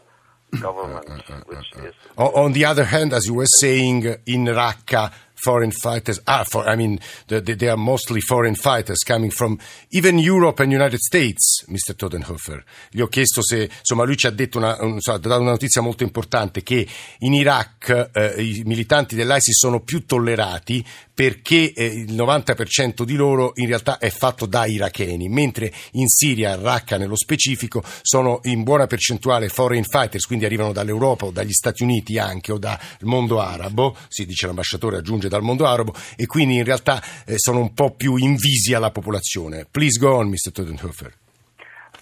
government, 0.62 1.10
uh, 1.30 1.34
uh, 1.34 1.36
uh, 1.36 1.42
which 1.46 1.72
is. 1.84 1.94
On 2.18 2.54
the 2.54 2.66
other 2.66 2.86
hand, 2.86 3.14
as 3.14 3.26
you 3.28 3.36
were 3.36 3.46
saying, 3.60 4.04
in 4.26 4.46
Raqqa, 4.46 5.12
foreign 5.42 5.72
fighters 5.72 6.22
are 6.26 6.46
for, 6.46 6.68
I 6.68 6.76
mean, 6.76 7.00
the, 7.28 7.42
the, 7.42 7.56
they 7.56 7.70
are 7.70 7.78
mostly 7.78 8.22
foreign 8.22 8.56
fighters 8.56 9.04
coming 9.04 9.32
from 9.32 9.58
even 9.90 10.18
Europe 10.20 10.62
and 10.62 10.72
United 10.72 11.00
States, 11.00 11.66
Mr. 11.68 11.96
Todenhofer. 11.96 12.64
Gli 12.92 13.02
ho 13.02 13.08
chiesto 13.08 13.42
se, 13.42 13.70
insomma, 13.80 14.04
lui 14.04 14.18
ci 14.18 14.28
ha 14.28 14.32
detto 14.32 14.58
una, 14.58 14.78
un, 14.82 15.00
dato 15.00 15.28
una 15.28 15.52
notizia 15.52 15.82
molto 15.82 16.04
importante 16.04 16.64
che 16.64 16.88
in 17.20 17.34
Iraq 17.34 18.10
eh, 18.14 18.42
i 18.42 18.62
militanti 18.66 19.16
dell'ISIS 19.16 19.58
sono 19.58 19.82
più 19.82 20.06
tollerati 20.06 20.86
perché 21.20 21.74
eh, 21.74 21.86
il 21.86 22.14
90% 22.14 23.04
di 23.04 23.16
loro 23.16 23.52
in 23.56 23.68
realtà 23.68 23.98
è 23.98 24.10
fatto 24.10 24.46
da 24.46 24.66
iracheni, 24.66 25.28
mentre 25.28 25.70
in 25.92 26.08
Siria, 26.08 26.56
Raqqa 26.56 26.98
nello 26.98 27.18
specifico, 27.18 27.84
sono 28.02 28.40
in 28.44 28.64
buona 28.64 28.88
percentuale 28.88 29.50
foreign 29.50 29.84
fighters, 29.84 30.26
quindi 30.26 30.46
arrivano 30.46 30.72
dall'Europa 30.72 31.26
o 31.26 31.32
dagli 31.32 31.52
Stati 31.52 31.84
Uniti 31.84 32.18
anche 32.18 32.54
o 32.54 32.58
dal 32.58 32.80
mondo 33.02 33.42
arabo, 33.42 33.98
si 34.08 34.26
dice 34.26 34.46
l'ambasciatore 34.46 34.98
aggiunge 34.98 35.28
dal 35.30 35.42
mondo 35.42 35.66
arabo, 35.66 35.94
e 36.18 36.26
quindi 36.26 36.56
in 36.56 36.66
realtà 36.66 37.02
eh, 37.26 37.38
sono 37.38 37.60
un 37.60 37.74
po' 37.74 37.96
più 37.96 38.16
invisi 38.18 38.74
alla 38.74 38.92
popolazione. 38.92 39.66
Please 39.70 39.98
go 40.00 40.16
on, 40.16 40.28
Mr. 40.30 40.52
Todenhofer. 40.52 41.14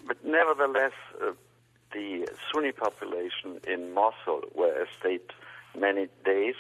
But 0.06 0.18
nevertheless, 0.24 0.94
uh, 1.22 1.36
the 1.92 2.28
Sunni 2.52 2.72
population 2.72 3.60
in 3.68 3.92
Mosul, 3.92 4.42
where 4.54 4.82
I 4.82 4.86
stayed 4.98 5.34
many 5.78 6.08
days, 6.24 6.56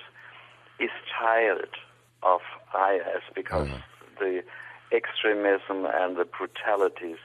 is 0.80 0.92
tired 1.18 1.76
of 2.24 2.42
IS 2.74 3.24
because 3.34 3.70
uh-huh. 3.70 3.82
the 4.20 4.44
extremism 4.92 5.86
and 5.86 6.18
the 6.18 6.26
brutalities 6.26 7.18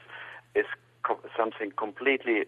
is 0.54 0.66
co- 1.02 1.20
something 1.36 1.72
completely 1.76 2.44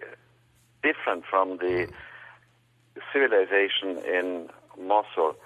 different 0.83 1.25
from 1.29 1.59
the 1.59 1.85
uh-huh. 1.85 3.01
civilization 3.13 3.99
in 4.05 4.49
Mosul. 4.79 5.37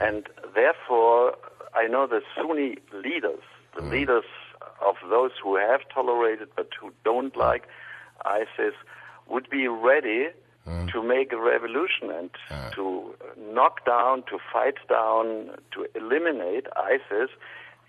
And 0.00 0.26
therefore, 0.54 1.34
I 1.74 1.86
know 1.86 2.06
the 2.06 2.22
Sunni 2.36 2.76
leaders, 2.92 3.42
the 3.74 3.82
mm. 3.82 3.90
leaders 3.90 4.24
of 4.84 4.96
those 5.08 5.32
who 5.42 5.56
have 5.56 5.80
tolerated 5.92 6.48
but 6.56 6.68
who 6.80 6.92
don't 7.04 7.36
like 7.36 7.66
ISIS, 8.24 8.74
would 9.28 9.48
be 9.48 9.68
ready 9.68 10.28
mm. 10.66 10.92
to 10.92 11.02
make 11.02 11.32
a 11.32 11.40
revolution 11.40 12.10
and 12.10 12.30
to 12.74 13.14
knock 13.38 13.84
down, 13.84 14.22
to 14.24 14.38
fight 14.52 14.76
down, 14.88 15.50
to 15.72 15.86
eliminate 15.94 16.66
ISIS 16.76 17.30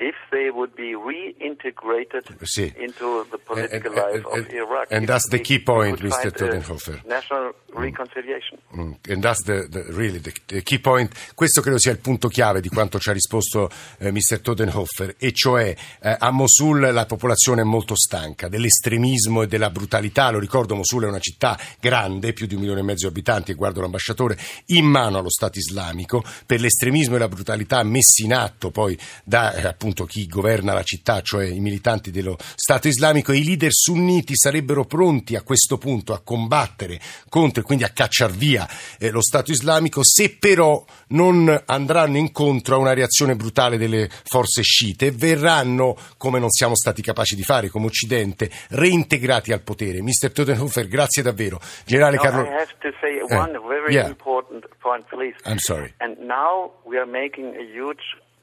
if 0.03 0.15
they 0.31 0.49
would 0.49 0.73
be 0.75 0.93
reintegrated 0.95 2.23
Sì. 2.41 2.73
into 2.77 3.25
the 3.29 3.37
political 3.37 3.91
And- 3.91 3.97
and- 3.97 4.13
life 4.13 4.25
of 4.25 4.33
and- 4.37 4.51
Iraq. 4.51 4.91
and 4.91 5.05
that's 5.05 5.27
the 5.29 5.39
key 5.39 5.59
point, 5.59 5.99
Mr. 6.01 6.31
Todenhofer. 6.31 7.01
National 7.05 7.53
reconciliation. 7.73 8.59
Mm, 8.75 8.91
And 9.09 9.21
the, 9.45 9.67
the- 9.69 9.85
really 9.89 10.19
the, 10.19 10.33
the 10.45 10.61
key 10.63 10.79
point. 10.79 11.11
Questo 11.35 11.61
credo 11.61 11.77
sia 11.79 11.91
il 11.91 11.99
punto 11.99 12.27
chiave 12.27 12.61
di 12.61 12.69
quanto 12.69 12.99
ci 12.99 13.09
ha 13.09 13.13
risposto 13.13 13.69
eh, 13.99 14.11
Mr. 14.11 14.39
Todenhofer, 14.41 15.15
e 15.17 15.31
cioè 15.31 15.75
eh, 16.01 16.15
a 16.19 16.31
Mosul 16.31 16.79
la 16.91 17.05
popolazione 17.05 17.61
è 17.61 17.63
molto 17.63 17.95
stanca 17.95 18.47
dell'estremismo 18.47 19.43
e 19.43 19.47
della 19.47 19.69
brutalità. 19.69 20.29
Lo 20.31 20.39
ricordo, 20.39 20.75
Mosul 20.75 21.03
è 21.03 21.07
una 21.07 21.19
città 21.19 21.57
grande, 21.79 22.33
più 22.33 22.45
di 22.47 22.55
un 22.55 22.61
milione 22.61 22.81
e 22.81 22.83
mezzo 22.83 23.05
di 23.07 23.11
abitanti, 23.13 23.51
e 23.51 23.55
guardo 23.55 23.81
l'ambasciatore, 23.81 24.37
in 24.67 24.85
mano 24.85 25.17
allo 25.19 25.29
Stato 25.29 25.57
islamico 25.59 26.23
per 26.45 26.59
l'estremismo 26.59 27.15
e 27.15 27.19
la 27.19 27.27
brutalità 27.27 27.81
messi 27.83 28.23
in 28.25 28.33
atto 28.33 28.71
poi 28.71 28.97
da 29.23 29.53
eh, 29.53 29.67
appunto 29.67 29.92
chi 30.05 30.27
governa 30.27 30.73
la 30.73 30.83
città, 30.83 31.21
cioè 31.21 31.45
i 31.45 31.59
militanti 31.59 32.11
dello 32.11 32.37
Stato 32.55 32.87
islamico, 32.87 33.31
e 33.31 33.37
i 33.37 33.43
leader 33.43 33.71
sunniti 33.71 34.35
sarebbero 34.35 34.85
pronti 34.85 35.35
a 35.35 35.41
questo 35.41 35.77
punto 35.77 36.13
a 36.13 36.21
combattere 36.23 36.99
contro 37.29 37.61
e 37.61 37.65
quindi 37.65 37.83
a 37.83 37.89
cacciar 37.89 38.31
via 38.31 38.67
eh, 38.99 39.09
lo 39.09 39.21
Stato 39.21 39.51
islamico 39.51 40.03
se 40.03 40.35
però 40.37 40.83
non 41.09 41.63
andranno 41.65 42.17
incontro 42.17 42.75
a 42.75 42.79
una 42.79 42.93
reazione 42.93 43.35
brutale 43.35 43.77
delle 43.77 44.09
forze 44.09 44.61
sciite 44.63 45.07
e 45.07 45.11
verranno, 45.11 45.95
come 46.17 46.39
non 46.39 46.49
siamo 46.49 46.75
stati 46.75 47.01
capaci 47.01 47.35
di 47.35 47.43
fare 47.43 47.69
come 47.69 47.85
Occidente, 47.85 48.49
reintegrati 48.69 49.51
al 49.51 49.61
potere. 49.61 50.01
Mr. 50.01 50.31
Todenhofer, 50.31 50.87
grazie 50.87 51.21
davvero. 51.21 51.59
Generale 51.85 52.15
No, 52.15 52.21
Carlo... 52.21 52.41
I 52.43 52.47
have 52.49 52.73
to 52.81 52.93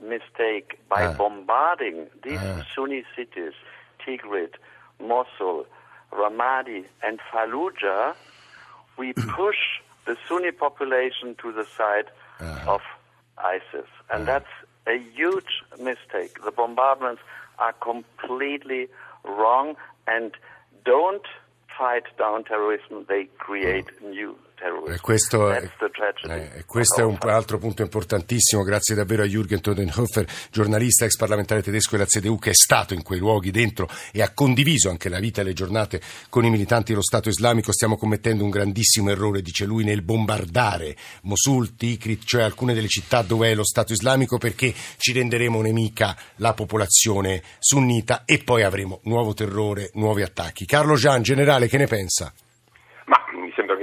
say 0.01 0.09
one 0.09 0.27
very 0.27 0.57
yeah. 0.57 0.61
important 0.61 0.61
point, 0.61 0.61
please. 0.61 0.61
I'm 0.61 0.61
sorry. 0.61 0.63
And 0.63 0.67
now 0.67 0.81
we 0.81 0.81
are 0.81 0.81
making 0.81 0.81
a 0.81 0.81
huge 0.81 0.81
mistake 0.81 0.81
by 0.89 1.07
Ah. 1.07 1.13
bombarding 1.13 2.07
these 2.23 2.41
Ah. 2.41 2.65
Sunni 2.75 3.05
cities, 3.17 3.53
Tigrit, 4.01 4.55
Mosul, 5.01 5.67
Ramadi, 6.13 6.85
and 7.03 7.21
Fallujah. 7.33 8.15
We 8.97 9.13
push 9.37 9.81
the 10.07 10.17
Sunni 10.29 10.53
population 10.53 11.35
to 11.43 11.53
the 11.53 11.65
side 11.77 12.11
Ah. 12.41 12.75
of 12.75 12.81
ISIS. 13.39 13.89
And 14.11 14.27
that's 14.27 14.51
a 14.87 14.99
huge 14.99 15.63
mistake. 15.79 16.43
The 16.45 16.51
bombardments 16.51 17.23
are 17.59 17.73
completely 17.75 18.89
wrong 19.25 19.77
and 20.07 20.33
don't 20.85 21.27
fight 21.79 22.05
down 22.19 22.45
terrorism, 22.45 23.05
they 23.09 23.25
create 23.39 23.87
new. 24.03 24.37
E 24.93 25.01
questo, 25.01 25.51
è, 25.51 25.71
eh, 26.29 26.65
questo 26.67 27.01
è 27.01 27.05
un 27.05 27.17
altro 27.21 27.57
punto 27.57 27.81
importantissimo. 27.81 28.63
Grazie 28.63 28.95
davvero 28.95 29.23
a 29.23 29.27
Jürgen 29.27 29.61
Todenhofer, 29.61 30.27
giornalista, 30.51 31.07
ex 31.07 31.17
parlamentare 31.17 31.63
tedesco 31.63 31.93
della 31.93 32.05
CDU, 32.05 32.39
che 32.39 32.51
è 32.51 32.55
stato 32.55 32.93
in 32.93 33.03
quei 33.03 33.19
luoghi 33.19 33.51
dentro 33.51 33.89
e 34.13 34.21
ha 34.21 34.35
condiviso 34.35 34.91
anche 34.91 35.09
la 35.09 35.19
vita 35.19 35.41
e 35.41 35.45
le 35.45 35.55
giornate 35.55 36.03
con 36.29 36.45
i 36.45 36.51
militanti 36.51 36.91
dello 36.91 37.03
Stato 37.03 37.31
islamico. 37.31 37.73
Stiamo 37.73 37.97
commettendo 37.97 38.45
un 38.45 38.51
grandissimo 38.51 39.09
errore, 39.11 39.41
dice 39.41 39.65
lui, 39.65 39.83
nel 39.83 40.03
bombardare 40.03 40.95
Mosul, 41.23 41.75
Tikrit, 41.75 42.25
cioè 42.25 42.43
alcune 42.43 42.75
delle 42.75 42.89
città 42.89 43.23
dove 43.23 43.51
è 43.51 43.55
lo 43.55 43.65
Stato 43.65 43.95
islamico, 43.95 44.37
perché 44.37 44.75
ci 44.99 45.13
renderemo 45.13 45.63
nemica 45.63 46.15
la 46.37 46.53
popolazione 46.53 47.43
sunnita 47.59 48.25
e 48.27 48.39
poi 48.45 48.63
avremo 48.63 49.01
nuovo 49.05 49.33
terrore, 49.33 49.91
nuovi 49.95 50.21
attacchi. 50.21 50.67
Carlo 50.67 50.97
Gian, 50.97 51.23
generale, 51.23 51.67
che 51.67 51.79
ne 51.79 51.87
pensa? 51.87 52.31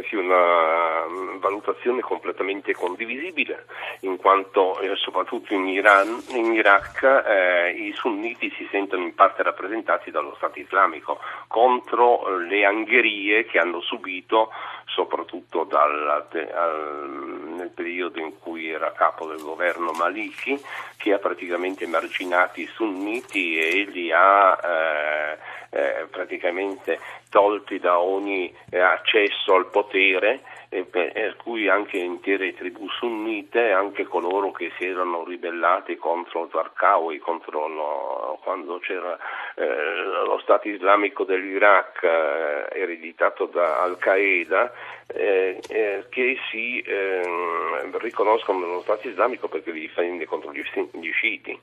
Sia 0.07 0.19
una 0.19 1.05
mm, 1.07 1.37
valutazione 1.39 2.01
completamente 2.01 2.73
condivisibile, 2.73 3.65
in 4.01 4.17
quanto 4.17 4.79
eh, 4.79 4.95
soprattutto 4.95 5.53
in, 5.53 5.67
Iran, 5.67 6.21
in 6.29 6.53
Iraq 6.53 7.03
eh, 7.03 7.71
i 7.71 7.93
sunniti 7.93 8.51
si 8.57 8.67
sentono 8.71 9.03
in 9.03 9.15
parte 9.15 9.43
rappresentati 9.43 10.11
dallo 10.11 10.33
Stato 10.35 10.59
islamico 10.59 11.19
contro 11.47 12.37
le 12.37 12.65
angherie 12.65 13.45
che 13.45 13.59
hanno 13.59 13.81
subito 13.81 14.49
soprattutto 14.87 15.63
dal, 15.63 16.27
al- 16.53 17.53
nel 17.57 17.69
periodo 17.69 18.19
in 18.19 18.39
cui 18.39 18.69
era 18.69 18.91
capo 18.91 19.27
del 19.27 19.41
governo 19.41 19.91
Maliki, 19.91 20.59
che 20.97 21.13
ha 21.13 21.19
praticamente 21.19 21.83
emarginato 21.83 22.59
i 22.59 22.69
sunniti 22.73 23.57
e 23.59 23.85
li 23.85 24.11
ha 24.11 24.57
eh, 24.63 25.37
eh, 25.69 26.07
praticamente 26.09 26.99
tolti 27.29 27.79
da 27.79 27.99
ogni 27.99 28.53
eh, 28.69 28.79
accesso 28.79 29.53
al 29.53 29.67
potere, 29.67 30.41
e 30.69 30.83
per, 30.83 31.35
cui 31.37 31.69
anche 31.69 31.97
intere 31.97 32.53
tribù 32.53 32.87
sunnite, 32.89 33.71
anche 33.71 34.03
coloro 34.03 34.51
che 34.51 34.71
si 34.77 34.85
erano 34.85 35.23
ribellati 35.23 35.95
contro 35.95 36.49
Zarqawi, 36.51 37.19
contro 37.19 37.67
lo- 37.67 38.39
quando 38.43 38.79
c'era 38.79 39.17
eh, 39.55 40.25
lo 40.25 40.39
Stato 40.41 40.67
islamico 40.67 41.23
dell'Iraq 41.23 42.03
eh, 42.03 42.79
ereditato 42.81 43.45
da 43.45 43.81
Al-Qaeda, 43.81 44.71
eh, 45.07 45.59
eh, 45.69 46.05
che 46.09 46.37
si 46.51 46.83
ehm, 46.85 47.97
riconoscono 47.99 48.59
nello 48.59 48.81
Stato 48.81 49.07
islamico 49.07 49.47
perché 49.47 49.71
li 49.71 49.81
difende 49.81 50.25
contro 50.25 50.51
gli, 50.51 50.63
gli 50.91 51.11
sciiti. 51.11 51.59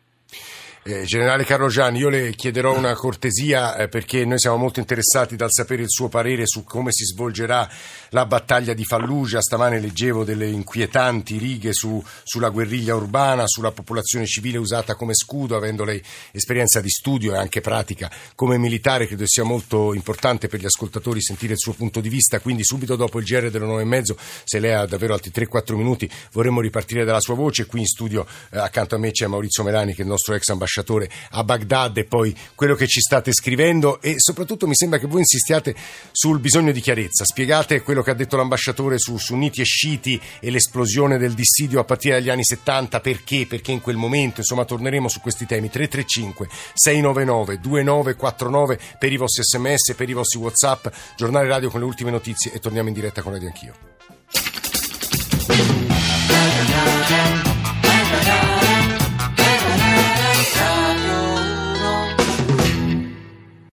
Eh, 0.87 1.05
Generale 1.05 1.44
Carlo 1.44 1.68
Gianni, 1.68 2.01
io 2.01 2.11
le 2.11 2.35
chiederò 2.35 2.77
una 2.77 2.92
cortesia 2.92 3.75
eh, 3.75 3.88
perché 3.88 4.27
noi 4.27 4.38
siamo 4.38 4.59
molto 4.59 4.81
interessati 4.81 5.35
dal 5.35 5.51
sapere 5.51 5.81
il 5.81 5.88
suo 5.88 6.11
parere 6.11 6.47
su 6.47 6.62
come 6.62 6.92
si 6.92 7.07
svolgerà 7.07 7.66
la 8.11 8.27
battaglia 8.27 8.75
di 8.75 8.85
Fallujah. 8.85 9.40
Stamane 9.40 9.81
leggevo 9.81 10.25
delle 10.25 10.47
inquietanti 10.47 11.38
righe 11.38 11.73
su- 11.73 12.05
sulla 12.23 12.51
guerriglia 12.51 12.94
urbana, 12.94 13.47
sulla 13.47 13.73
popolazione 13.73 14.27
civile 14.27 14.59
usata 14.59 14.94
come 14.94 15.14
scudo, 15.14 15.57
avendo 15.57 15.85
lei 15.85 16.03
esperienza 16.33 16.83
di 16.83 16.90
studio 16.90 17.33
e 17.33 17.38
anche 17.38 17.62
pratica 17.62 18.11
come 18.35 18.59
militare, 18.59 19.07
credo 19.07 19.27
sia 19.27 19.42
molto 19.42 19.94
importante 19.94 20.49
per 20.49 20.61
gli 20.61 20.66
ascoltatori 20.66 21.23
sentire 21.23 21.55
il 21.55 21.61
suo 21.61 21.73
punto 21.73 22.03
di 22.03 22.11
vista. 22.11 22.40
Quindi 22.40 22.62
subito 22.62 22.94
dopo 22.94 23.20
il 23.20 23.25
GR 23.25 23.51
delle 23.51 23.64
9 23.64 23.81
e 23.81 23.87
mezzo, 23.87 24.18
se 24.44 24.59
lei 24.59 24.75
ha 24.75 24.85
davvero 24.85 25.14
altri 25.14 25.31
3-4 25.35 25.77
minuti, 25.77 26.11
vorremmo 26.33 26.61
ripartire 26.61 27.07
dalla 27.07 27.20
sua 27.20 27.37
voce. 27.37 27.64
Qui 27.64 27.81
in 27.81 27.87
studio 27.87 28.27
eh, 28.51 28.59
accanto 28.59 28.97
a 28.97 28.99
me 28.99 29.12
c'è 29.12 29.27
Maurizio 29.27 29.62
Melani 29.62 29.92
che 29.94 30.01
è 30.01 30.03
il 30.03 30.11
nostro 30.11 30.35
ex 30.35 30.51
ambasciatore 30.74 31.08
a 31.30 31.44
Baghdad 31.44 31.96
e 31.98 32.04
poi 32.04 32.37
quello 32.54 32.74
che 32.74 32.87
ci 32.87 33.00
state 33.00 33.32
scrivendo 33.32 34.00
e 34.00 34.14
soprattutto 34.18 34.66
mi 34.66 34.74
sembra 34.74 34.98
che 34.98 35.06
voi 35.06 35.20
insistiate 35.20 35.74
sul 36.10 36.40
bisogno 36.40 36.72
di 36.72 36.80
chiarezza. 36.80 37.24
Spiegate 37.24 37.82
quello 37.82 38.02
che 38.02 38.10
ha 38.10 38.14
detto 38.14 38.37
l'ambasciatore 38.37 38.98
su 38.98 39.16
sunniti 39.18 39.60
e 39.60 39.64
sciiti 39.64 40.20
e 40.40 40.50
l'esplosione 40.50 41.18
del 41.18 41.34
dissidio 41.34 41.78
a 41.80 41.84
partire 41.84 42.14
dagli 42.18 42.30
anni 42.30 42.44
70, 42.44 43.00
perché? 43.00 43.46
Perché 43.46 43.72
in 43.72 43.80
quel 43.80 43.96
momento, 43.96 44.40
insomma, 44.40 44.64
torneremo 44.64 45.08
su 45.08 45.20
questi 45.20 45.46
temi. 45.46 45.70
335 45.70 46.48
699 46.74 47.60
2949 47.60 48.78
per 48.98 49.12
i 49.12 49.16
vostri 49.16 49.44
sms, 49.44 49.94
per 49.94 50.08
i 50.08 50.12
vostri 50.12 50.38
whatsapp, 50.40 50.87
giornale 51.16 51.46
radio 51.48 51.70
con 51.70 51.80
le 51.80 51.87
ultime 51.87 52.10
notizie 52.10 52.52
e 52.52 52.58
torniamo 52.58 52.88
in 52.88 52.94
diretta 52.94 53.22
con 53.22 53.32
Radio 53.32 53.48
Anch'io. 53.48 53.74